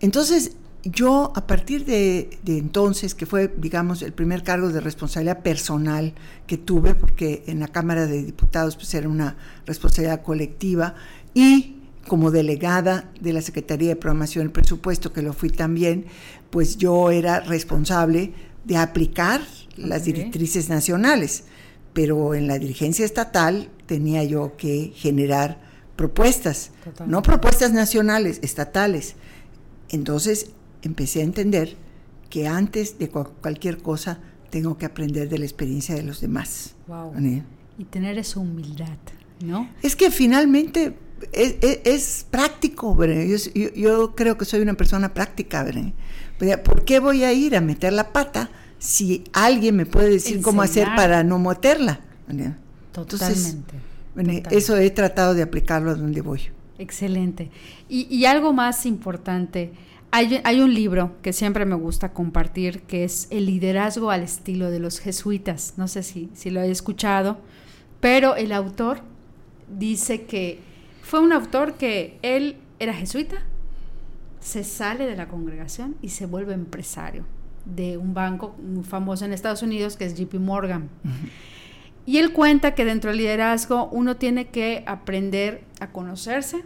Entonces, 0.00 0.52
yo 0.84 1.32
a 1.34 1.46
partir 1.46 1.84
de, 1.84 2.38
entonces, 2.46 3.14
que 3.14 3.26
fue, 3.26 3.52
digamos, 3.56 4.02
el 4.02 4.12
primer 4.12 4.42
cargo 4.42 4.68
de 4.68 4.80
responsabilidad 4.80 5.42
personal 5.42 6.14
que 6.46 6.58
tuve, 6.58 6.94
porque 6.94 7.42
en 7.46 7.60
la 7.60 7.68
Cámara 7.68 8.06
de 8.06 8.22
Diputados 8.22 8.76
pues 8.76 8.92
era 8.94 9.08
una 9.08 9.36
responsabilidad 9.66 10.22
colectiva, 10.22 10.94
y 11.32 11.76
como 12.06 12.30
delegada 12.30 13.10
de 13.20 13.32
la 13.32 13.40
Secretaría 13.40 13.88
de 13.88 13.96
Programación 13.96 14.46
y 14.46 14.48
Presupuesto, 14.50 15.12
que 15.12 15.22
lo 15.22 15.32
fui 15.32 15.48
también, 15.48 16.04
pues 16.50 16.76
yo 16.76 17.10
era 17.10 17.40
responsable 17.40 18.34
de 18.64 18.76
aplicar 18.76 19.40
las 19.76 20.04
directrices 20.04 20.68
nacionales, 20.68 21.44
pero 21.94 22.34
en 22.34 22.46
la 22.46 22.58
dirigencia 22.58 23.04
estatal 23.04 23.70
tenía 23.86 24.22
yo 24.24 24.56
que 24.56 24.92
generar 24.94 25.60
propuestas, 25.96 26.72
no 27.06 27.22
propuestas 27.22 27.72
nacionales, 27.72 28.38
estatales. 28.42 29.14
Entonces 29.88 30.50
empecé 30.88 31.20
a 31.20 31.24
entender 31.24 31.76
que 32.30 32.46
antes 32.46 32.98
de 32.98 33.08
cualquier 33.08 33.78
cosa 33.78 34.20
tengo 34.50 34.76
que 34.78 34.86
aprender 34.86 35.28
de 35.28 35.38
la 35.38 35.44
experiencia 35.44 35.94
de 35.94 36.02
los 36.02 36.20
demás. 36.20 36.74
Y 37.78 37.84
tener 37.84 38.18
esa 38.18 38.40
humildad, 38.40 38.98
¿no? 39.44 39.68
Es 39.82 39.96
que 39.96 40.10
finalmente 40.10 40.96
es, 41.32 42.26
práctico, 42.30 42.96
yo, 43.04 43.72
yo, 43.74 44.14
creo 44.14 44.36
que 44.36 44.44
soy 44.44 44.60
una 44.60 44.74
persona 44.74 45.12
práctica. 45.12 45.66
¿Por 46.64 46.84
qué 46.84 47.00
voy 47.00 47.24
a 47.24 47.32
ir 47.32 47.56
a 47.56 47.60
meter 47.60 47.92
la 47.92 48.12
pata 48.12 48.50
si 48.78 49.24
alguien 49.32 49.76
me 49.76 49.86
puede 49.86 50.10
decir 50.10 50.40
cómo 50.42 50.62
hacer 50.62 50.88
para 50.96 51.24
no 51.24 51.38
meterla? 51.38 52.00
Totalmente, 52.92 53.74
Eso 54.50 54.76
he 54.76 54.90
tratado 54.90 55.34
de 55.34 55.42
aplicarlo 55.42 55.90
a 55.90 55.94
donde 55.94 56.20
voy. 56.20 56.42
Excelente. 56.78 57.50
Y, 57.88 58.24
algo 58.24 58.52
más 58.52 58.86
importante, 58.86 59.72
hay, 60.16 60.40
hay, 60.44 60.60
un 60.60 60.72
libro 60.72 61.16
que 61.22 61.32
siempre 61.32 61.64
me 61.64 61.74
gusta 61.74 62.12
compartir, 62.12 62.82
que 62.82 63.02
es 63.02 63.26
El 63.30 63.46
liderazgo 63.46 64.12
al 64.12 64.22
estilo 64.22 64.70
de 64.70 64.78
los 64.78 65.00
jesuitas. 65.00 65.74
No 65.76 65.88
sé 65.88 66.04
si, 66.04 66.30
si 66.34 66.50
lo 66.50 66.60
he 66.60 66.70
escuchado, 66.70 67.38
pero 67.98 68.36
el 68.36 68.52
autor 68.52 69.00
dice 69.76 70.22
que 70.22 70.60
fue 71.02 71.18
un 71.18 71.32
autor 71.32 71.74
que 71.74 72.20
él 72.22 72.58
era 72.78 72.94
jesuita, 72.94 73.38
se 74.38 74.62
sale 74.62 75.04
de 75.04 75.16
la 75.16 75.26
congregación 75.26 75.96
y 76.00 76.10
se 76.10 76.26
vuelve 76.26 76.54
empresario 76.54 77.26
de 77.64 77.98
un 77.98 78.14
banco 78.14 78.54
muy 78.62 78.84
famoso 78.84 79.24
en 79.24 79.32
Estados 79.32 79.62
Unidos 79.64 79.96
que 79.96 80.04
es 80.04 80.14
JP 80.14 80.34
Morgan. 80.34 80.90
Y 82.06 82.18
él 82.18 82.32
cuenta 82.32 82.76
que 82.76 82.84
dentro 82.84 83.10
del 83.10 83.18
liderazgo 83.18 83.88
uno 83.90 84.14
tiene 84.14 84.46
que 84.46 84.84
aprender 84.86 85.64
a 85.80 85.90
conocerse, 85.90 86.64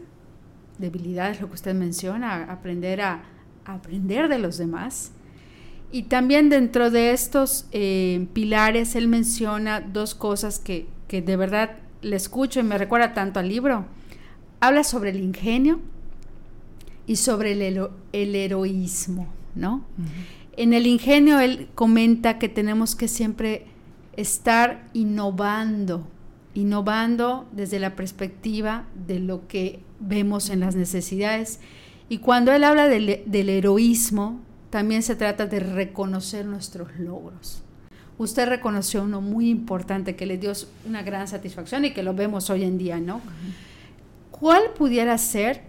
debilidades, 0.77 1.41
lo 1.41 1.49
que 1.49 1.55
usted 1.55 1.75
menciona, 1.75 2.45
aprender 2.53 3.01
a, 3.01 3.23
aprender 3.75 4.29
de 4.29 4.39
los 4.39 4.59
demás. 4.59 5.13
Y 5.91 6.03
también 6.05 6.49
dentro 6.49 6.91
de 6.91 7.13
estos 7.13 7.67
eh, 7.73 8.27
pilares 8.33 8.95
él 8.95 9.09
menciona 9.09 9.81
dos 9.81 10.15
cosas 10.15 10.59
que, 10.59 10.87
que 11.07 11.23
de 11.23 11.37
verdad 11.37 11.79
le 12.03 12.17
escucho 12.17 12.61
y 12.61 12.63
me 12.63 12.77
recuerda 12.77 13.15
tanto 13.15 13.41
al 13.41 13.49
libro 13.49 13.87
habla 14.61 14.85
sobre 14.85 15.11
el 15.11 15.21
ingenio 15.21 15.81
y 17.07 17.17
sobre 17.17 17.53
el, 17.53 17.89
el 18.13 18.35
heroísmo, 18.35 19.29
¿no? 19.55 19.85
En 20.57 20.75
el 20.75 20.87
ingenio 20.87 21.41
él 21.41 21.69
comenta 21.75 22.39
que 22.39 22.49
tenemos 22.49 22.95
que 22.95 23.09
siempre 23.09 23.67
estar 24.17 24.89
innovando, 24.93 26.07
innovando 26.55 27.49
desde 27.53 27.79
la 27.79 27.95
perspectiva 27.95 28.87
de 29.07 29.21
lo 29.21 29.47
que 29.47 29.81
vemos 30.01 30.51
en 30.51 30.61
las 30.61 30.75
necesidades. 30.75 31.61
Y 32.09 32.19
cuando 32.19 32.53
él 32.53 32.65
habla 32.65 32.89
del, 32.89 33.49
heroísmo, 33.49 34.41
también 34.71 35.03
se 35.03 35.15
trata 35.15 35.47
de 35.47 35.61
reconocer 35.61 36.47
nuestros 36.47 36.99
logros. 36.99 37.63
Usted 38.17 38.49
reconoció 38.49 39.03
uno 39.03 39.21
muy 39.21 39.49
importante 39.49 40.17
que 40.17 40.27
le 40.27 40.39
dio 40.39 40.53
una 40.87 41.03
gran 41.03 41.29
satisfacción 41.29 41.85
y 41.85 41.93
que 41.93 42.03
lo 42.03 42.15
vemos 42.15 42.51
hoy 42.51 42.65
en 42.65 42.79
día, 42.79 42.99
¿no? 42.99 43.21
¿Cuál 44.31 44.73
pudiera 44.77 45.17
ser 45.19 45.63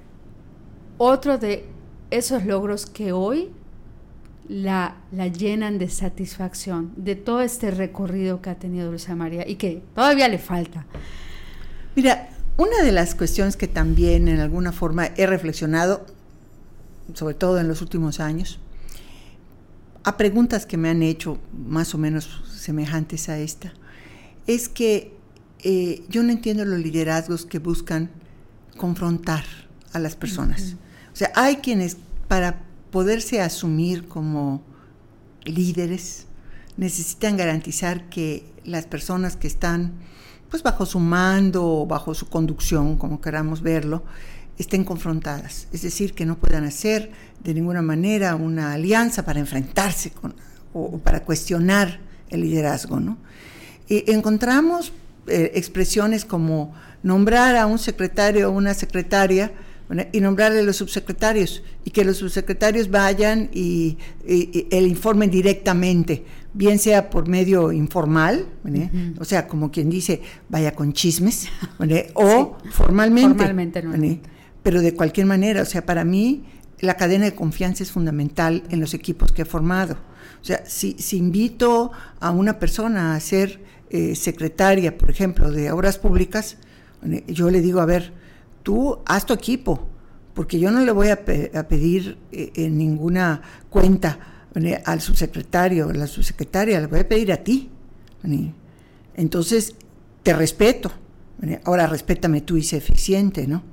otro 0.98 1.38
de 1.38 1.66
esos 2.10 2.46
logros 2.46 2.86
que 2.86 3.12
hoy 3.12 3.50
la, 4.48 4.96
la, 5.12 5.28
llenan 5.28 5.78
de 5.78 5.90
satisfacción 5.90 6.92
de 6.96 7.16
todo 7.16 7.42
este 7.42 7.70
recorrido 7.70 8.42
que 8.42 8.50
ha 8.50 8.56
tenido 8.56 8.90
Dulce 8.90 9.14
María 9.14 9.48
y 9.48 9.56
que 9.56 9.84
todavía 9.94 10.28
le 10.28 10.40
falta? 10.40 10.86
Mira, 11.96 12.30
una 12.58 12.82
de 12.84 12.92
las 12.92 13.14
cuestiones 13.14 13.56
que 13.56 13.68
también 13.68 14.28
en 14.28 14.40
alguna 14.40 14.72
forma 14.72 15.08
he 15.16 15.28
reflexionado, 15.28 16.06
sobre 17.14 17.34
todo 17.34 17.60
en 17.60 17.68
los 17.68 17.82
últimos 17.82 18.20
años, 18.20 18.60
a 20.04 20.18
preguntas 20.18 20.66
que 20.66 20.78
me 20.78 20.90
han 20.90 21.04
hecho 21.04 21.38
más 21.54 21.94
o 21.94 21.98
menos 21.98 22.42
semejantes 22.56 23.30
a 23.30 23.38
esta, 23.38 23.74
es 24.48 24.70
que 24.70 25.14
eh, 25.60 26.04
yo 26.10 26.24
no 26.24 26.32
entiendo 26.32 26.66
los 26.66 26.80
liderazgos 26.80 27.46
que 27.46 27.60
buscan 27.60 28.10
confrontar 28.78 29.44
a 29.94 30.00
las 30.00 30.16
personas. 30.16 30.76
O 31.12 31.16
sea, 31.16 31.32
hay 31.36 31.58
quienes 31.58 31.98
para 32.28 32.62
poderse 32.92 33.42
asumir 33.42 34.08
como 34.08 34.62
líderes 35.44 36.26
necesitan 36.78 37.36
garantizar 37.38 38.10
que 38.10 38.46
las 38.64 38.86
personas 38.86 39.36
que 39.36 39.48
están 39.48 39.94
pues 40.50 40.64
bajo 40.64 40.86
su 40.86 41.00
mando 41.00 41.64
o 41.64 41.86
bajo 41.86 42.16
su 42.16 42.28
conducción, 42.28 42.98
como 42.98 43.22
queramos 43.22 43.62
verlo, 43.62 44.04
estén 44.60 44.84
confrontadas. 44.84 45.68
Es 45.74 45.82
decir, 45.82 46.14
que 46.14 46.26
no 46.26 46.38
puedan 46.38 46.66
hacer 46.66 47.12
de 47.44 47.54
ninguna 47.54 47.82
manera 47.82 48.36
una 48.36 48.74
alianza 48.74 49.26
para 49.26 49.40
enfrentarse 49.40 50.12
con, 50.12 50.36
o, 50.74 51.00
para 51.00 51.24
cuestionar 51.24 52.00
el 52.30 52.42
liderazgo. 52.42 53.00
¿no? 53.00 53.18
encontramos 53.90 54.94
eh, 55.26 55.54
expresiones 55.56 56.26
como 56.26 56.76
nombrar 57.02 57.56
a 57.56 57.66
un 57.66 57.80
secretario 57.80 58.50
o 58.50 58.52
una 58.52 58.74
secretaria 58.74 59.52
y 60.12 60.22
nombrarle 60.22 60.60
a 60.60 60.64
los 60.64 60.76
subsecretarios 60.78 61.64
y 61.84 61.90
que 61.90 62.06
los 62.06 62.18
subsecretarios 62.18 62.92
vayan 62.92 63.50
y, 63.52 63.98
el 64.28 64.86
informen 64.86 65.32
directamente, 65.32 66.24
bien 66.54 66.78
sea 66.78 67.10
por 67.10 67.28
medio 67.28 67.72
informal, 67.72 68.46
o 69.18 69.26
sea, 69.26 69.48
como 69.48 69.72
quien 69.72 69.90
dice, 69.90 70.22
vaya 70.48 70.76
con 70.76 70.94
chismes, 70.94 71.48
o 72.14 72.58
formalmente. 72.70 73.44
Formalmente, 73.44 73.82
Pero 74.64 74.82
de 74.82 74.94
cualquier 74.94 75.26
manera, 75.26 75.62
o 75.62 75.66
sea, 75.66 75.86
para 75.86 76.04
mí 76.04 76.46
la 76.80 76.96
cadena 76.96 77.26
de 77.26 77.36
confianza 77.36 77.84
es 77.84 77.92
fundamental 77.92 78.64
en 78.70 78.80
los 78.80 78.94
equipos 78.94 79.32
que 79.32 79.44
he 79.44 79.46
formado. 79.46 79.98
O 80.42 80.46
sea, 80.46 80.64
si, 80.66 80.94
si 81.00 81.18
invito 81.18 81.92
a 82.20 82.32
una 82.32 82.60
persona 82.60 83.16
a 83.16 83.20
ser 83.20 83.62
eh, 83.90 84.16
secretaria, 84.16 84.98
por 84.98 85.10
ejemplo, 85.10 85.52
de 85.52 85.72
Obras 85.72 85.98
Públicas, 85.98 86.58
yo 87.28 87.50
le 87.50 87.62
digo, 87.62 87.80
a 87.80 87.86
ver, 87.86 88.14
tú 88.64 89.00
haz 89.06 89.26
tu 89.26 89.34
equipo, 89.34 89.88
porque 90.34 90.60
yo 90.60 90.70
no 90.72 90.82
le 90.82 90.92
voy 90.92 91.10
a, 91.10 91.26
pedir 91.26 92.18
eh, 92.32 92.52
en 92.56 92.78
ninguna 92.78 93.42
cuenta 93.70 94.46
al 94.86 95.02
subsecretario, 95.02 95.90
a 95.90 95.94
la 95.94 96.08
subsecretaria, 96.08 96.80
le 96.80 96.88
voy 96.88 97.00
a 97.00 97.08
pedir 97.08 97.32
a 97.32 97.38
ti. 97.38 97.70
Entonces, 99.16 99.76
te 100.24 100.34
respeto. 100.34 100.92
Ahora, 101.64 101.88
respétame 101.88 102.42
tú 102.42 102.58
y 102.58 102.64
sé 102.64 102.78
eficiente, 102.78 103.48
¿no? 103.48 103.64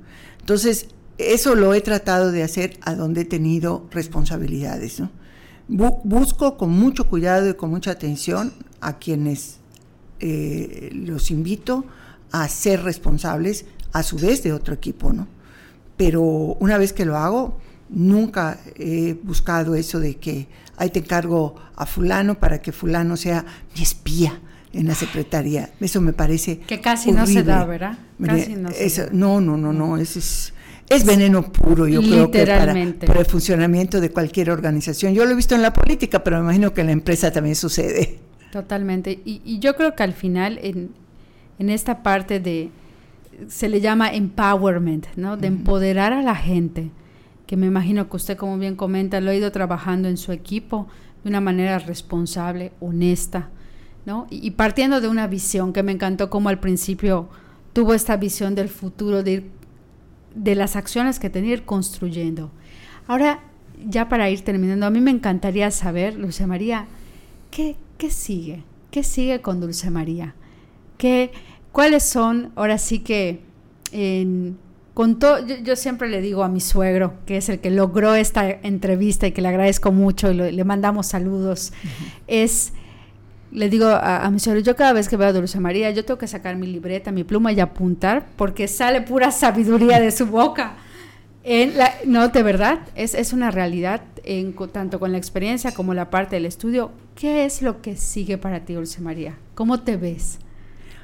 Entonces, 0.47 0.87
eso 1.17 1.55
lo 1.55 1.73
he 1.73 1.81
tratado 1.81 2.31
de 2.31 2.41
hacer 2.41 2.79
a 2.83 2.95
donde 2.95 3.23
he 3.23 3.25
tenido 3.25 3.85
responsabilidades, 3.91 5.03
busco 5.67 6.55
con 6.55 6.69
mucho 6.69 7.09
cuidado 7.09 7.49
y 7.49 7.55
con 7.55 7.69
mucha 7.69 7.91
atención 7.91 8.53
a 8.79 8.97
quienes 8.97 9.57
eh, 10.21 10.89
los 10.93 11.31
invito 11.31 11.83
a 12.31 12.47
ser 12.47 12.83
responsables 12.83 13.65
a 13.91 14.03
su 14.03 14.15
vez 14.15 14.41
de 14.41 14.53
otro 14.53 14.73
equipo, 14.73 15.11
¿no? 15.11 15.27
Pero 15.97 16.23
una 16.23 16.77
vez 16.77 16.93
que 16.93 17.03
lo 17.03 17.17
hago, 17.17 17.57
nunca 17.89 18.57
he 18.77 19.15
buscado 19.21 19.75
eso 19.75 19.99
de 19.99 20.15
que 20.15 20.47
ahí 20.77 20.91
te 20.91 20.99
encargo 20.99 21.55
a 21.75 21.85
fulano 21.85 22.39
para 22.39 22.61
que 22.61 22.71
fulano 22.71 23.17
sea 23.17 23.45
mi 23.75 23.81
espía 23.81 24.39
en 24.73 24.87
la 24.87 24.95
secretaría. 24.95 25.69
Eso 25.79 26.01
me 26.01 26.13
parece 26.13 26.59
que 26.59 26.81
casi 26.81 27.11
no 27.11 27.25
se 27.25 27.43
da, 27.43 27.65
¿verdad? 27.65 27.97
Casi 28.23 28.55
no, 28.55 28.71
se 28.71 29.09
no, 29.11 29.41
no, 29.41 29.57
no, 29.57 29.73
no, 29.73 29.97
es, 29.97 30.53
es 30.89 31.05
veneno 31.05 31.51
puro, 31.51 31.87
yo 31.87 32.01
creo 32.01 32.31
que 32.31 32.45
para, 32.45 32.73
para, 33.05 33.19
el 33.19 33.25
funcionamiento 33.25 33.99
de 33.99 34.11
cualquier 34.11 34.51
organización. 34.51 35.13
Yo 35.13 35.25
lo 35.25 35.31
he 35.31 35.35
visto 35.35 35.55
en 35.55 35.61
la 35.61 35.73
política, 35.73 36.23
pero 36.23 36.37
me 36.37 36.43
imagino 36.43 36.73
que 36.73 36.81
en 36.81 36.87
la 36.87 36.93
empresa 36.93 37.31
también 37.31 37.55
sucede. 37.55 38.19
Totalmente. 38.51 39.19
Y, 39.25 39.41
y 39.43 39.59
yo 39.59 39.75
creo 39.75 39.95
que 39.95 40.03
al 40.03 40.13
final, 40.13 40.59
en, 40.61 40.91
en 41.59 41.69
esta 41.69 42.03
parte 42.03 42.39
de, 42.39 42.69
se 43.47 43.69
le 43.69 43.81
llama 43.81 44.11
empowerment, 44.13 45.07
¿no? 45.15 45.37
De 45.37 45.47
empoderar 45.47 46.13
a 46.13 46.21
la 46.21 46.35
gente, 46.35 46.91
que 47.45 47.57
me 47.57 47.67
imagino 47.67 48.09
que 48.09 48.17
usted, 48.17 48.37
como 48.37 48.57
bien 48.57 48.75
comenta, 48.75 49.21
lo 49.21 49.31
ha 49.31 49.35
ido 49.35 49.51
trabajando 49.51 50.07
en 50.07 50.17
su 50.17 50.31
equipo 50.31 50.87
de 51.23 51.29
una 51.29 51.41
manera 51.41 51.79
responsable, 51.79 52.71
honesta, 52.79 53.49
¿no? 54.07 54.25
Y, 54.29 54.51
partiendo 54.51 55.01
de 55.01 55.09
una 55.09 55.27
visión 55.27 55.73
que 55.73 55.83
me 55.83 55.91
encantó 55.91 56.29
como 56.29 56.47
al 56.47 56.61
principio 56.61 57.27
tuvo 57.73 57.93
esta 57.93 58.15
visión 58.15 58.55
del 58.55 58.69
futuro, 58.69 59.21
de, 59.21 59.31
ir, 59.31 59.51
de 60.33 60.55
las 60.55 60.77
acciones 60.77 61.19
que 61.19 61.29
tenía 61.29 61.51
ir 61.51 61.65
construyendo. 61.65 62.49
Ahora, 63.05 63.41
ya 63.85 64.07
para 64.07 64.29
ir 64.29 64.41
terminando, 64.45 64.85
a 64.85 64.91
mí 64.91 65.01
me 65.01 65.11
encantaría 65.11 65.69
saber, 65.71 66.17
Dulce 66.17 66.47
María, 66.47 66.87
¿qué, 67.51 67.75
qué 67.97 68.09
sigue? 68.09 68.63
¿Qué 68.91 69.03
sigue 69.03 69.41
con 69.41 69.59
Dulce 69.59 69.91
María? 69.91 70.35
¿Qué, 70.97 71.31
¿Cuáles 71.73 72.03
son, 72.03 72.53
ahora 72.55 72.77
sí 72.77 72.99
que, 72.99 73.41
con 74.93 75.19
todo, 75.19 75.45
yo, 75.45 75.75
siempre 75.75 76.07
le 76.07 76.21
digo 76.21 76.45
a 76.45 76.47
mi 76.47 76.61
suegro, 76.61 77.15
que 77.25 77.35
es 77.35 77.49
el 77.49 77.59
que 77.59 77.71
logró 77.71 78.15
esta 78.15 78.49
entrevista 78.49 79.27
y 79.27 79.33
que 79.33 79.41
le 79.41 79.49
agradezco 79.49 79.91
mucho 79.91 80.31
y 80.31 80.33
le 80.33 80.63
mandamos 80.63 81.07
saludos, 81.07 81.73
es, 82.27 82.71
le 83.57 83.69
digo 83.69 83.87
a, 83.87 84.29
mi 84.29 84.39
suegro, 84.39 84.61
yo 84.61 84.75
cada 84.75 84.93
vez 84.93 85.09
que 85.09 85.17
veo 85.17 85.29
a 85.29 85.33
Dulce 85.33 85.59
María, 85.59 85.89
yo 85.89 86.05
tengo 86.05 86.19
que 86.19 86.27
sacar 86.27 86.55
mi 86.55 86.67
libreta, 86.67 87.11
mi 87.11 87.23
pluma 87.23 87.51
y 87.51 87.59
apuntar, 87.59 88.27
porque 88.35 88.67
sale 88.67 89.01
pura 89.01 89.31
sabiduría 89.31 89.99
de 89.99 90.11
su 90.11 90.27
boca. 90.27 90.75
En 91.43 91.75
la, 91.75 91.91
no, 92.05 92.27
de 92.27 92.43
verdad, 92.43 92.79
es, 92.93 93.15
es 93.15 93.33
una 93.33 93.49
realidad, 93.49 94.01
en, 94.23 94.53
tanto 94.71 94.99
con 94.99 95.11
la 95.11 95.17
experiencia 95.17 95.73
como 95.73 95.95
la 95.95 96.11
parte 96.11 96.35
del 96.35 96.45
estudio. 96.45 96.91
¿Qué 97.15 97.45
es 97.45 97.63
lo 97.63 97.81
que 97.81 97.97
sigue 97.97 98.37
para 98.37 98.63
ti, 98.63 98.73
Dulce 98.73 99.01
María? 99.01 99.39
¿Cómo 99.55 99.81
te 99.81 99.97
ves? 99.97 100.37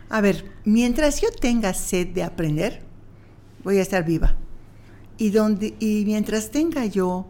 A 0.09 0.21
ver, 0.21 0.45
mientras 0.63 1.21
yo 1.21 1.29
tenga 1.31 1.73
sed 1.73 2.09
de 2.09 2.21
aprender, 2.21 2.81
voy 3.63 3.79
a 3.79 3.81
estar 3.81 4.05
viva. 4.05 4.35
Y, 5.17 5.31
donde, 5.31 5.73
y 5.79 6.03
mientras 6.05 6.51
tenga 6.51 6.85
yo 6.85 7.25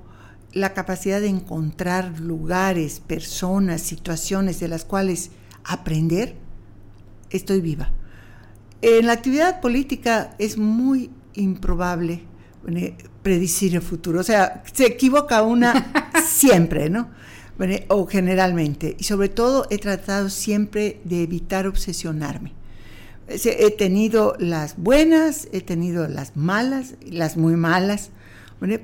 la 0.54 0.74
capacidad 0.74 1.20
de 1.20 1.28
encontrar 1.28 2.20
lugares, 2.20 3.00
personas, 3.00 3.82
situaciones 3.82 4.60
de 4.60 4.68
las 4.68 4.86
cuales 4.86 5.32
aprender, 5.64 6.36
estoy 7.30 7.62
viva. 7.62 7.92
En 8.82 9.08
la 9.08 9.14
actividad 9.14 9.62
política 9.62 10.36
es 10.38 10.58
muy 10.58 11.10
improbable 11.34 12.24
predecir 13.24 13.76
el 13.76 13.82
futuro, 13.82 14.20
o 14.20 14.24
sea, 14.24 14.64
se 14.72 14.86
equivoca 14.86 15.42
una 15.42 15.92
siempre, 16.26 16.90
¿no? 16.90 17.10
o 17.88 18.08
generalmente. 18.08 18.96
Y 19.00 19.04
sobre 19.04 19.30
todo 19.30 19.68
he 19.70 19.78
tratado 19.78 20.30
siempre 20.30 21.00
de 21.04 21.24
evitar 21.24 21.68
obsesionarme. 21.68 22.54
He 23.28 23.72
tenido 23.72 24.36
las 24.38 24.76
buenas, 24.78 25.48
he 25.54 25.62
tenido 25.62 26.08
las 26.08 26.36
malas, 26.36 26.96
las 27.06 27.38
muy 27.38 27.56
malas, 27.56 28.10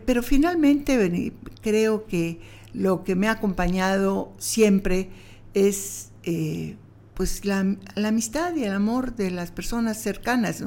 pero 0.05 0.23
finalmente 0.23 1.33
creo 1.61 2.05
que 2.05 2.39
lo 2.73 3.03
que 3.03 3.15
me 3.15 3.27
ha 3.27 3.31
acompañado 3.31 4.33
siempre 4.37 5.09
es 5.53 6.11
eh, 6.23 6.75
pues 7.13 7.45
la, 7.45 7.65
amistad 7.95 8.55
y 8.55 8.63
el 8.63 8.73
amor 8.73 9.15
de 9.15 9.31
las 9.31 9.51
personas 9.51 10.01
cercanas. 10.01 10.63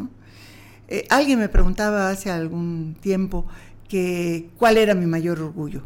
Eh, 0.88 1.06
alguien 1.10 1.38
me 1.38 1.48
preguntaba 1.48 2.10
hace 2.10 2.30
algún 2.30 2.96
tiempo 3.00 3.46
que 3.88 4.50
cuál 4.58 4.76
era 4.76 4.94
mi 4.94 5.06
mayor 5.06 5.40
orgullo. 5.40 5.82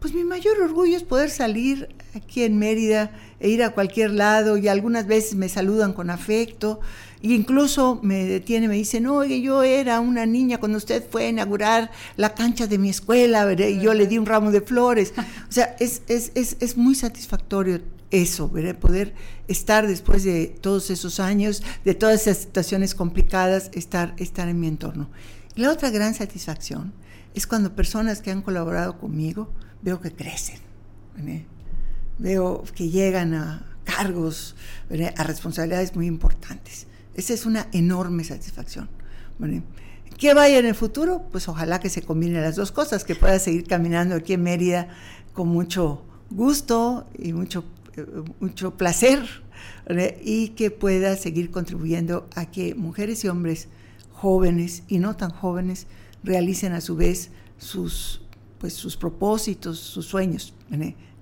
Pues 0.00 0.12
mi 0.12 0.24
mayor 0.24 0.60
orgullo 0.60 0.96
es 0.96 1.02
poder 1.02 1.30
salir 1.30 1.88
aquí 2.14 2.44
en 2.44 2.58
Mérida 2.58 3.10
e 3.40 3.48
ir 3.48 3.62
a 3.62 3.70
cualquier 3.70 4.10
lado 4.10 4.56
y 4.56 4.68
algunas 4.68 5.06
veces 5.06 5.34
me 5.34 5.48
saludan 5.48 5.92
con 5.92 6.10
afecto 6.10 6.80
y 7.20 7.34
incluso 7.34 7.98
me 8.02 8.24
detiene, 8.24 8.68
me 8.68 8.74
dicen, 8.74 9.06
oye, 9.06 9.40
yo 9.40 9.62
era 9.62 10.00
una 10.00 10.26
niña 10.26 10.58
cuando 10.58 10.78
usted 10.78 11.04
fue 11.08 11.26
a 11.26 11.28
inaugurar 11.30 11.90
la 12.16 12.34
cancha 12.34 12.66
de 12.66 12.78
mi 12.78 12.90
escuela 12.90 13.50
y 13.52 13.80
yo 13.80 13.94
le 13.94 14.06
di 14.06 14.18
un 14.18 14.26
ramo 14.26 14.50
de 14.50 14.60
flores. 14.60 15.14
O 15.48 15.52
sea, 15.52 15.76
es, 15.80 16.02
es, 16.08 16.32
es, 16.34 16.56
es 16.60 16.76
muy 16.76 16.94
satisfactorio 16.94 17.80
eso, 18.10 18.48
¿verdad? 18.48 18.76
poder 18.78 19.14
estar 19.48 19.86
después 19.86 20.24
de 20.24 20.46
todos 20.46 20.90
esos 20.90 21.18
años, 21.20 21.62
de 21.84 21.94
todas 21.94 22.22
esas 22.22 22.38
situaciones 22.38 22.94
complicadas, 22.94 23.70
estar, 23.74 24.14
estar 24.18 24.48
en 24.48 24.60
mi 24.60 24.68
entorno. 24.68 25.08
La 25.54 25.70
otra 25.70 25.90
gran 25.90 26.14
satisfacción 26.14 26.92
es 27.34 27.46
cuando 27.46 27.74
personas 27.74 28.20
que 28.20 28.30
han 28.30 28.42
colaborado 28.42 28.98
conmigo 28.98 29.50
veo 29.82 30.00
que 30.00 30.12
crecen, 30.12 30.60
veo 32.18 32.64
que 32.74 32.88
llegan 32.88 33.34
a 33.34 33.66
cargos, 33.84 34.54
a 35.16 35.22
responsabilidades 35.24 35.94
muy 35.94 36.06
importantes. 36.06 36.86
Esa 37.16 37.34
es 37.34 37.46
una 37.46 37.68
enorme 37.72 38.24
satisfacción. 38.24 38.88
¿Qué 40.18 40.34
vaya 40.34 40.58
en 40.58 40.66
el 40.66 40.74
futuro? 40.74 41.26
Pues 41.32 41.48
ojalá 41.48 41.80
que 41.80 41.88
se 41.88 42.02
combinen 42.02 42.42
las 42.42 42.56
dos 42.56 42.72
cosas, 42.72 43.04
que 43.04 43.14
pueda 43.14 43.38
seguir 43.38 43.64
caminando 43.64 44.14
aquí 44.14 44.34
en 44.34 44.42
Mérida 44.42 44.88
con 45.32 45.48
mucho 45.48 46.04
gusto 46.30 47.06
y 47.18 47.32
mucho, 47.32 47.64
eh, 47.96 48.06
mucho 48.40 48.76
placer 48.76 49.24
y 50.22 50.50
que 50.50 50.70
pueda 50.70 51.16
seguir 51.16 51.50
contribuyendo 51.50 52.28
a 52.34 52.50
que 52.50 52.74
mujeres 52.74 53.24
y 53.24 53.28
hombres 53.28 53.68
jóvenes 54.12 54.82
y 54.88 54.98
no 54.98 55.16
tan 55.16 55.30
jóvenes 55.30 55.86
realicen 56.22 56.72
a 56.72 56.80
su 56.80 56.96
vez 56.96 57.30
sus, 57.58 58.22
pues, 58.58 58.74
sus 58.74 58.96
propósitos, 58.96 59.78
sus 59.78 60.06
sueños. 60.06 60.54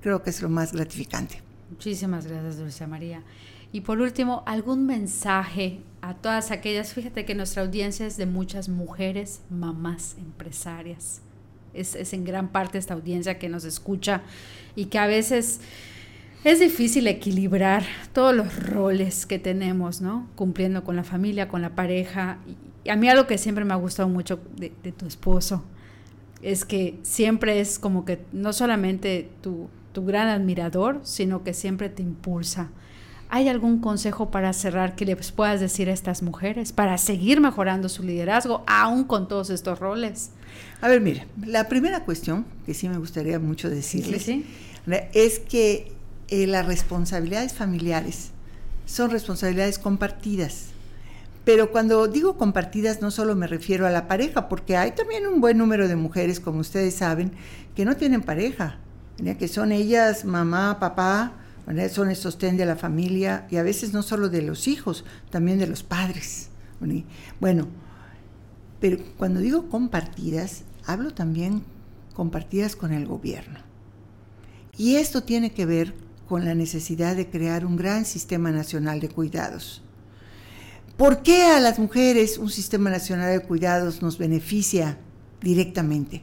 Creo 0.00 0.22
que 0.22 0.30
es 0.30 0.42
lo 0.42 0.48
más 0.48 0.72
gratificante. 0.72 1.42
Muchísimas 1.70 2.26
gracias, 2.26 2.58
Dulce 2.58 2.86
María. 2.86 3.22
Y 3.74 3.80
por 3.80 4.00
último, 4.00 4.44
algún 4.46 4.86
mensaje 4.86 5.80
a 6.00 6.14
todas 6.14 6.52
aquellas, 6.52 6.94
fíjate 6.94 7.24
que 7.24 7.34
nuestra 7.34 7.64
audiencia 7.64 8.06
es 8.06 8.16
de 8.16 8.24
muchas 8.24 8.68
mujeres, 8.68 9.40
mamás, 9.50 10.14
empresarias. 10.16 11.22
Es, 11.72 11.96
es, 11.96 12.12
en 12.12 12.22
gran 12.22 12.50
parte 12.50 12.78
esta 12.78 12.94
audiencia 12.94 13.36
que 13.36 13.48
nos 13.48 13.64
escucha 13.64 14.22
y 14.76 14.84
que 14.84 14.98
a 15.00 15.08
veces 15.08 15.60
es 16.44 16.60
difícil 16.60 17.08
equilibrar 17.08 17.82
todos 18.12 18.32
los 18.32 18.56
roles 18.64 19.26
que 19.26 19.40
tenemos, 19.40 20.00
¿no? 20.00 20.28
Cumpliendo 20.36 20.84
con 20.84 20.94
la 20.94 21.02
familia, 21.02 21.48
con 21.48 21.60
la 21.60 21.74
pareja. 21.74 22.38
Y 22.84 22.90
a 22.90 22.94
mí 22.94 23.08
algo 23.08 23.26
que 23.26 23.38
siempre 23.38 23.64
me 23.64 23.72
ha 23.72 23.78
gustado 23.78 24.08
mucho 24.08 24.38
de, 24.54 24.72
de 24.84 24.92
tu 24.92 25.04
esposo 25.04 25.64
es 26.42 26.64
que 26.64 27.00
siempre 27.02 27.58
es 27.58 27.80
como 27.80 28.04
que 28.04 28.24
no 28.32 28.52
solamente 28.52 29.30
tu, 29.40 29.68
tu 29.92 30.04
gran 30.04 30.28
admirador, 30.28 31.00
sino 31.02 31.42
que 31.42 31.54
siempre 31.54 31.88
te 31.88 32.02
impulsa 32.02 32.70
¿Hay 33.30 33.48
algún 33.48 33.80
consejo 33.80 34.30
para 34.30 34.52
cerrar 34.52 34.94
que 34.94 35.04
les 35.04 35.32
puedas 35.32 35.60
decir 35.60 35.88
a 35.88 35.92
estas 35.92 36.22
mujeres 36.22 36.72
para 36.72 36.98
seguir 36.98 37.40
mejorando 37.40 37.88
su 37.88 38.02
liderazgo, 38.02 38.62
aún 38.66 39.04
con 39.04 39.28
todos 39.28 39.50
estos 39.50 39.78
roles? 39.80 40.30
A 40.80 40.88
ver, 40.88 41.00
mire, 41.00 41.26
la 41.44 41.68
primera 41.68 42.04
cuestión 42.04 42.46
que 42.66 42.74
sí 42.74 42.88
me 42.88 42.98
gustaría 42.98 43.38
mucho 43.38 43.70
decirles 43.70 44.30
es 45.12 45.38
que 45.40 45.92
eh, 46.28 46.46
las 46.46 46.66
responsabilidades 46.66 47.54
familiares 47.54 48.30
son 48.86 49.10
responsabilidades 49.10 49.78
compartidas. 49.78 50.66
Pero 51.44 51.70
cuando 51.70 52.06
digo 52.08 52.38
compartidas 52.38 53.02
no 53.02 53.10
solo 53.10 53.34
me 53.34 53.46
refiero 53.46 53.86
a 53.86 53.90
la 53.90 54.08
pareja, 54.08 54.48
porque 54.48 54.76
hay 54.76 54.92
también 54.92 55.26
un 55.26 55.40
buen 55.40 55.58
número 55.58 55.88
de 55.88 55.96
mujeres, 55.96 56.40
como 56.40 56.60
ustedes 56.60 56.94
saben, 56.94 57.32
que 57.74 57.84
no 57.84 57.96
tienen 57.96 58.22
pareja, 58.22 58.78
que 59.38 59.48
son 59.48 59.72
ellas 59.72 60.24
mamá, 60.24 60.78
papá, 60.80 61.32
son 61.90 62.10
el 62.10 62.16
sostén 62.16 62.56
de 62.56 62.66
la 62.66 62.76
familia 62.76 63.46
y 63.50 63.56
a 63.56 63.62
veces 63.62 63.92
no 63.92 64.02
solo 64.02 64.28
de 64.28 64.42
los 64.42 64.68
hijos, 64.68 65.04
también 65.30 65.58
de 65.58 65.66
los 65.66 65.82
padres. 65.82 66.48
Bueno, 67.40 67.68
pero 68.80 68.98
cuando 69.16 69.40
digo 69.40 69.68
compartidas, 69.68 70.62
hablo 70.84 71.14
también 71.14 71.62
compartidas 72.14 72.76
con 72.76 72.92
el 72.92 73.06
gobierno. 73.06 73.60
Y 74.76 74.96
esto 74.96 75.22
tiene 75.22 75.52
que 75.52 75.66
ver 75.66 75.94
con 76.28 76.44
la 76.44 76.54
necesidad 76.54 77.16
de 77.16 77.30
crear 77.30 77.64
un 77.64 77.76
gran 77.76 78.04
sistema 78.04 78.50
nacional 78.50 79.00
de 79.00 79.08
cuidados. 79.08 79.82
¿Por 80.96 81.22
qué 81.22 81.44
a 81.44 81.60
las 81.60 81.78
mujeres 81.78 82.38
un 82.38 82.50
sistema 82.50 82.90
nacional 82.90 83.32
de 83.32 83.46
cuidados 83.46 84.02
nos 84.02 84.18
beneficia 84.18 84.98
directamente? 85.40 86.22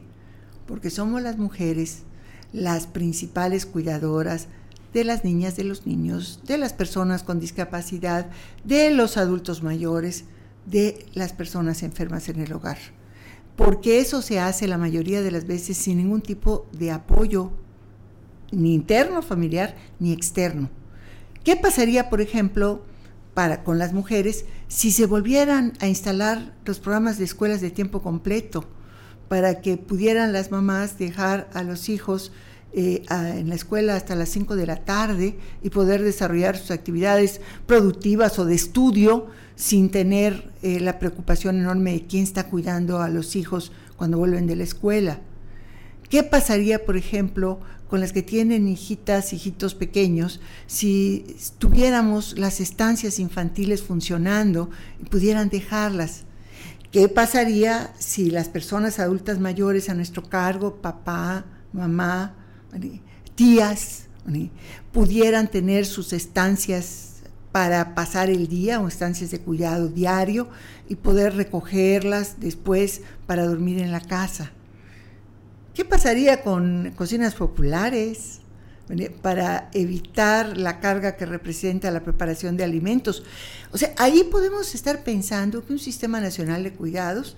Porque 0.66 0.90
somos 0.90 1.20
las 1.22 1.38
mujeres 1.38 2.04
las 2.52 2.86
principales 2.86 3.66
cuidadoras 3.66 4.48
de 4.92 5.04
las 5.04 5.24
niñas, 5.24 5.56
de 5.56 5.64
los 5.64 5.86
niños, 5.86 6.40
de 6.46 6.58
las 6.58 6.72
personas 6.72 7.22
con 7.22 7.40
discapacidad, 7.40 8.30
de 8.64 8.90
los 8.90 9.16
adultos 9.16 9.62
mayores, 9.62 10.24
de 10.66 11.06
las 11.14 11.32
personas 11.32 11.82
enfermas 11.82 12.28
en 12.28 12.40
el 12.40 12.52
hogar. 12.52 12.78
Porque 13.56 14.00
eso 14.00 14.22
se 14.22 14.38
hace 14.38 14.66
la 14.66 14.78
mayoría 14.78 15.22
de 15.22 15.30
las 15.30 15.46
veces 15.46 15.76
sin 15.76 15.98
ningún 15.98 16.20
tipo 16.20 16.66
de 16.72 16.90
apoyo, 16.90 17.52
ni 18.50 18.74
interno 18.74 19.22
familiar, 19.22 19.76
ni 19.98 20.12
externo. 20.12 20.70
¿Qué 21.44 21.56
pasaría, 21.56 22.10
por 22.10 22.20
ejemplo, 22.20 22.84
para, 23.34 23.64
con 23.64 23.78
las 23.78 23.92
mujeres 23.92 24.44
si 24.68 24.92
se 24.92 25.06
volvieran 25.06 25.72
a 25.80 25.88
instalar 25.88 26.54
los 26.64 26.78
programas 26.78 27.18
de 27.18 27.24
escuelas 27.24 27.60
de 27.60 27.70
tiempo 27.70 28.02
completo 28.02 28.64
para 29.28 29.60
que 29.60 29.78
pudieran 29.78 30.32
las 30.32 30.50
mamás 30.50 30.98
dejar 30.98 31.48
a 31.54 31.62
los 31.62 31.88
hijos 31.88 32.32
eh, 32.74 33.02
en 33.10 33.50
la 33.50 33.54
escuela 33.54 33.96
hasta 33.96 34.14
las 34.14 34.30
5 34.30 34.56
de 34.56 34.66
la 34.66 34.76
tarde 34.76 35.36
y 35.62 35.68
poder 35.68 36.02
desarrollar 36.02 36.56
sus 36.56 36.70
actividades 36.70 37.42
productivas 37.66 38.38
o 38.38 38.46
de 38.46 38.54
estudio 38.54 39.26
sin 39.56 39.90
tener 39.90 40.50
eh, 40.62 40.80
la 40.80 40.98
preocupación 40.98 41.58
enorme 41.58 41.92
de 41.92 42.06
quién 42.06 42.22
está 42.22 42.48
cuidando 42.48 43.00
a 43.00 43.10
los 43.10 43.36
hijos 43.36 43.72
cuando 43.96 44.16
vuelven 44.16 44.46
de 44.46 44.56
la 44.56 44.64
escuela. 44.64 45.20
¿Qué 46.08 46.22
pasaría, 46.22 46.84
por 46.86 46.96
ejemplo, 46.96 47.60
con 47.88 48.00
las 48.00 48.12
que 48.12 48.22
tienen 48.22 48.66
hijitas, 48.66 49.34
hijitos 49.34 49.74
pequeños, 49.74 50.40
si 50.66 51.36
tuviéramos 51.58 52.38
las 52.38 52.60
estancias 52.60 53.18
infantiles 53.18 53.82
funcionando 53.82 54.70
y 54.98 55.04
pudieran 55.04 55.50
dejarlas? 55.50 56.24
¿Qué 56.90 57.08
pasaría 57.08 57.92
si 57.98 58.30
las 58.30 58.48
personas 58.48 58.98
adultas 58.98 59.40
mayores 59.40 59.90
a 59.90 59.94
nuestro 59.94 60.22
cargo, 60.22 60.76
papá, 60.82 61.44
mamá, 61.72 62.34
tías, 63.34 64.06
pudieran 64.92 65.48
tener 65.48 65.86
sus 65.86 66.12
estancias 66.12 67.22
para 67.50 67.94
pasar 67.94 68.30
el 68.30 68.48
día 68.48 68.80
o 68.80 68.88
estancias 68.88 69.30
de 69.30 69.40
cuidado 69.40 69.88
diario 69.88 70.48
y 70.88 70.96
poder 70.96 71.34
recogerlas 71.36 72.40
después 72.40 73.02
para 73.26 73.44
dormir 73.44 73.78
en 73.78 73.92
la 73.92 74.00
casa. 74.00 74.52
¿Qué 75.74 75.84
pasaría 75.84 76.42
con 76.42 76.92
cocinas 76.96 77.34
populares? 77.34 78.38
para 79.22 79.70
evitar 79.72 80.58
la 80.58 80.80
carga 80.80 81.16
que 81.16 81.24
representa 81.24 81.90
la 81.90 82.02
preparación 82.02 82.56
de 82.56 82.64
alimentos. 82.64 83.22
O 83.70 83.78
sea, 83.78 83.94
ahí 83.96 84.24
podemos 84.24 84.74
estar 84.74 85.02
pensando 85.02 85.64
que 85.64 85.72
un 85.72 85.78
sistema 85.78 86.20
nacional 86.20 86.62
de 86.62 86.72
cuidados 86.72 87.36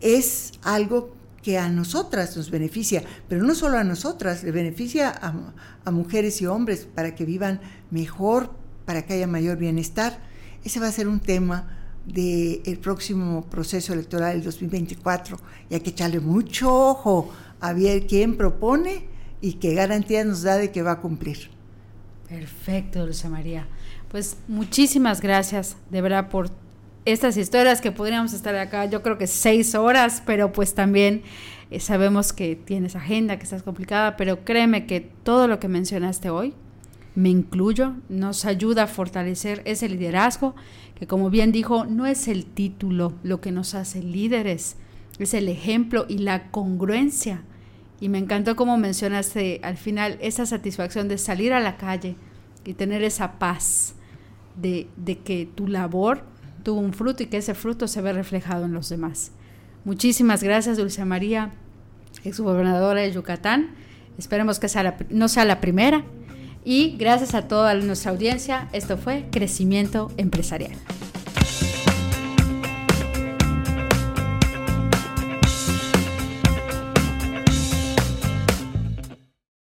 es 0.00 0.52
algo 0.62 1.14
que 1.44 1.58
a 1.58 1.68
nosotras 1.68 2.34
nos 2.38 2.50
beneficia, 2.50 3.04
pero 3.28 3.44
no 3.44 3.54
solo 3.54 3.76
a 3.76 3.84
nosotras, 3.84 4.42
le 4.42 4.50
beneficia 4.50 5.10
a, 5.10 5.90
mujeres 5.90 6.40
y 6.40 6.46
hombres 6.46 6.88
para 6.92 7.14
que 7.14 7.26
vivan 7.26 7.60
mejor, 7.90 8.50
para 8.86 9.02
que 9.02 9.12
haya 9.12 9.26
mayor 9.26 9.58
bienestar. 9.58 10.18
Ese 10.64 10.80
va 10.80 10.88
a 10.88 10.92
ser 10.92 11.06
un 11.06 11.20
tema 11.20 11.68
del 12.06 12.78
próximo 12.78 13.42
proceso 13.42 13.92
electoral 13.92 14.36
del 14.36 14.44
2024 14.44 15.36
y 15.68 15.74
hay 15.74 15.80
que 15.80 15.90
echarle 15.90 16.18
mucho 16.18 16.74
ojo 16.74 17.30
a 17.60 17.74
ver 17.74 18.06
quién 18.06 18.38
propone 18.38 19.04
y 19.42 19.54
qué 19.54 19.74
garantía 19.74 20.24
nos 20.24 20.44
da 20.44 20.56
de 20.56 20.72
que 20.72 20.80
va 20.80 20.92
a 20.92 21.00
cumplir. 21.02 21.50
Perfecto, 22.26 23.00
Dulce 23.00 23.28
María. 23.28 23.68
Pues 24.10 24.38
muchísimas 24.48 25.20
gracias 25.20 25.76
de 25.90 26.00
verdad 26.00 26.30
por 26.30 26.48
estas 27.04 27.36
historias 27.36 27.80
que 27.80 27.92
podríamos 27.92 28.32
estar 28.32 28.54
acá, 28.56 28.86
yo 28.86 29.02
creo 29.02 29.18
que 29.18 29.26
seis 29.26 29.74
horas, 29.74 30.22
pero 30.24 30.52
pues 30.52 30.74
también 30.74 31.22
eh, 31.70 31.80
sabemos 31.80 32.32
que 32.32 32.56
tienes 32.56 32.96
agenda, 32.96 33.36
que 33.36 33.44
estás 33.44 33.62
complicada, 33.62 34.16
pero 34.16 34.44
créeme 34.44 34.86
que 34.86 35.00
todo 35.00 35.46
lo 35.46 35.58
que 35.58 35.68
mencionaste 35.68 36.30
hoy, 36.30 36.54
me 37.14 37.28
incluyo, 37.28 37.94
nos 38.08 38.44
ayuda 38.44 38.84
a 38.84 38.86
fortalecer 38.86 39.62
ese 39.66 39.88
liderazgo, 39.88 40.54
que 40.98 41.06
como 41.06 41.30
bien 41.30 41.52
dijo, 41.52 41.84
no 41.84 42.06
es 42.06 42.26
el 42.26 42.46
título 42.46 43.12
lo 43.22 43.40
que 43.40 43.52
nos 43.52 43.74
hace 43.74 44.02
líderes, 44.02 44.76
es 45.18 45.34
el 45.34 45.48
ejemplo 45.48 46.06
y 46.08 46.18
la 46.18 46.50
congruencia. 46.50 47.42
Y 48.00 48.08
me 48.08 48.18
encantó 48.18 48.56
como 48.56 48.76
mencionaste 48.78 49.60
al 49.62 49.76
final 49.76 50.18
esa 50.20 50.46
satisfacción 50.46 51.06
de 51.08 51.18
salir 51.18 51.52
a 51.52 51.60
la 51.60 51.76
calle 51.76 52.16
y 52.64 52.74
tener 52.74 53.04
esa 53.04 53.38
paz 53.38 53.94
de, 54.56 54.88
de 54.96 55.18
que 55.18 55.48
tu 55.54 55.68
labor 55.68 56.24
tuvo 56.64 56.80
un 56.80 56.92
fruto 56.92 57.22
y 57.22 57.26
que 57.26 57.36
ese 57.36 57.54
fruto 57.54 57.86
se 57.86 58.02
ve 58.02 58.12
reflejado 58.12 58.64
en 58.64 58.72
los 58.72 58.88
demás. 58.88 59.30
Muchísimas 59.84 60.42
gracias, 60.42 60.78
Dulce 60.78 61.04
María, 61.04 61.52
exgobernadora 62.24 63.02
de 63.02 63.12
Yucatán. 63.12 63.70
Esperemos 64.18 64.58
que 64.58 64.68
no 65.10 65.28
sea 65.28 65.44
la 65.44 65.60
primera. 65.60 66.04
Y 66.64 66.96
gracias 66.96 67.34
a 67.34 67.46
toda 67.46 67.74
nuestra 67.74 68.10
audiencia, 68.10 68.68
esto 68.72 68.96
fue 68.96 69.26
Crecimiento 69.30 70.10
Empresarial. 70.16 70.72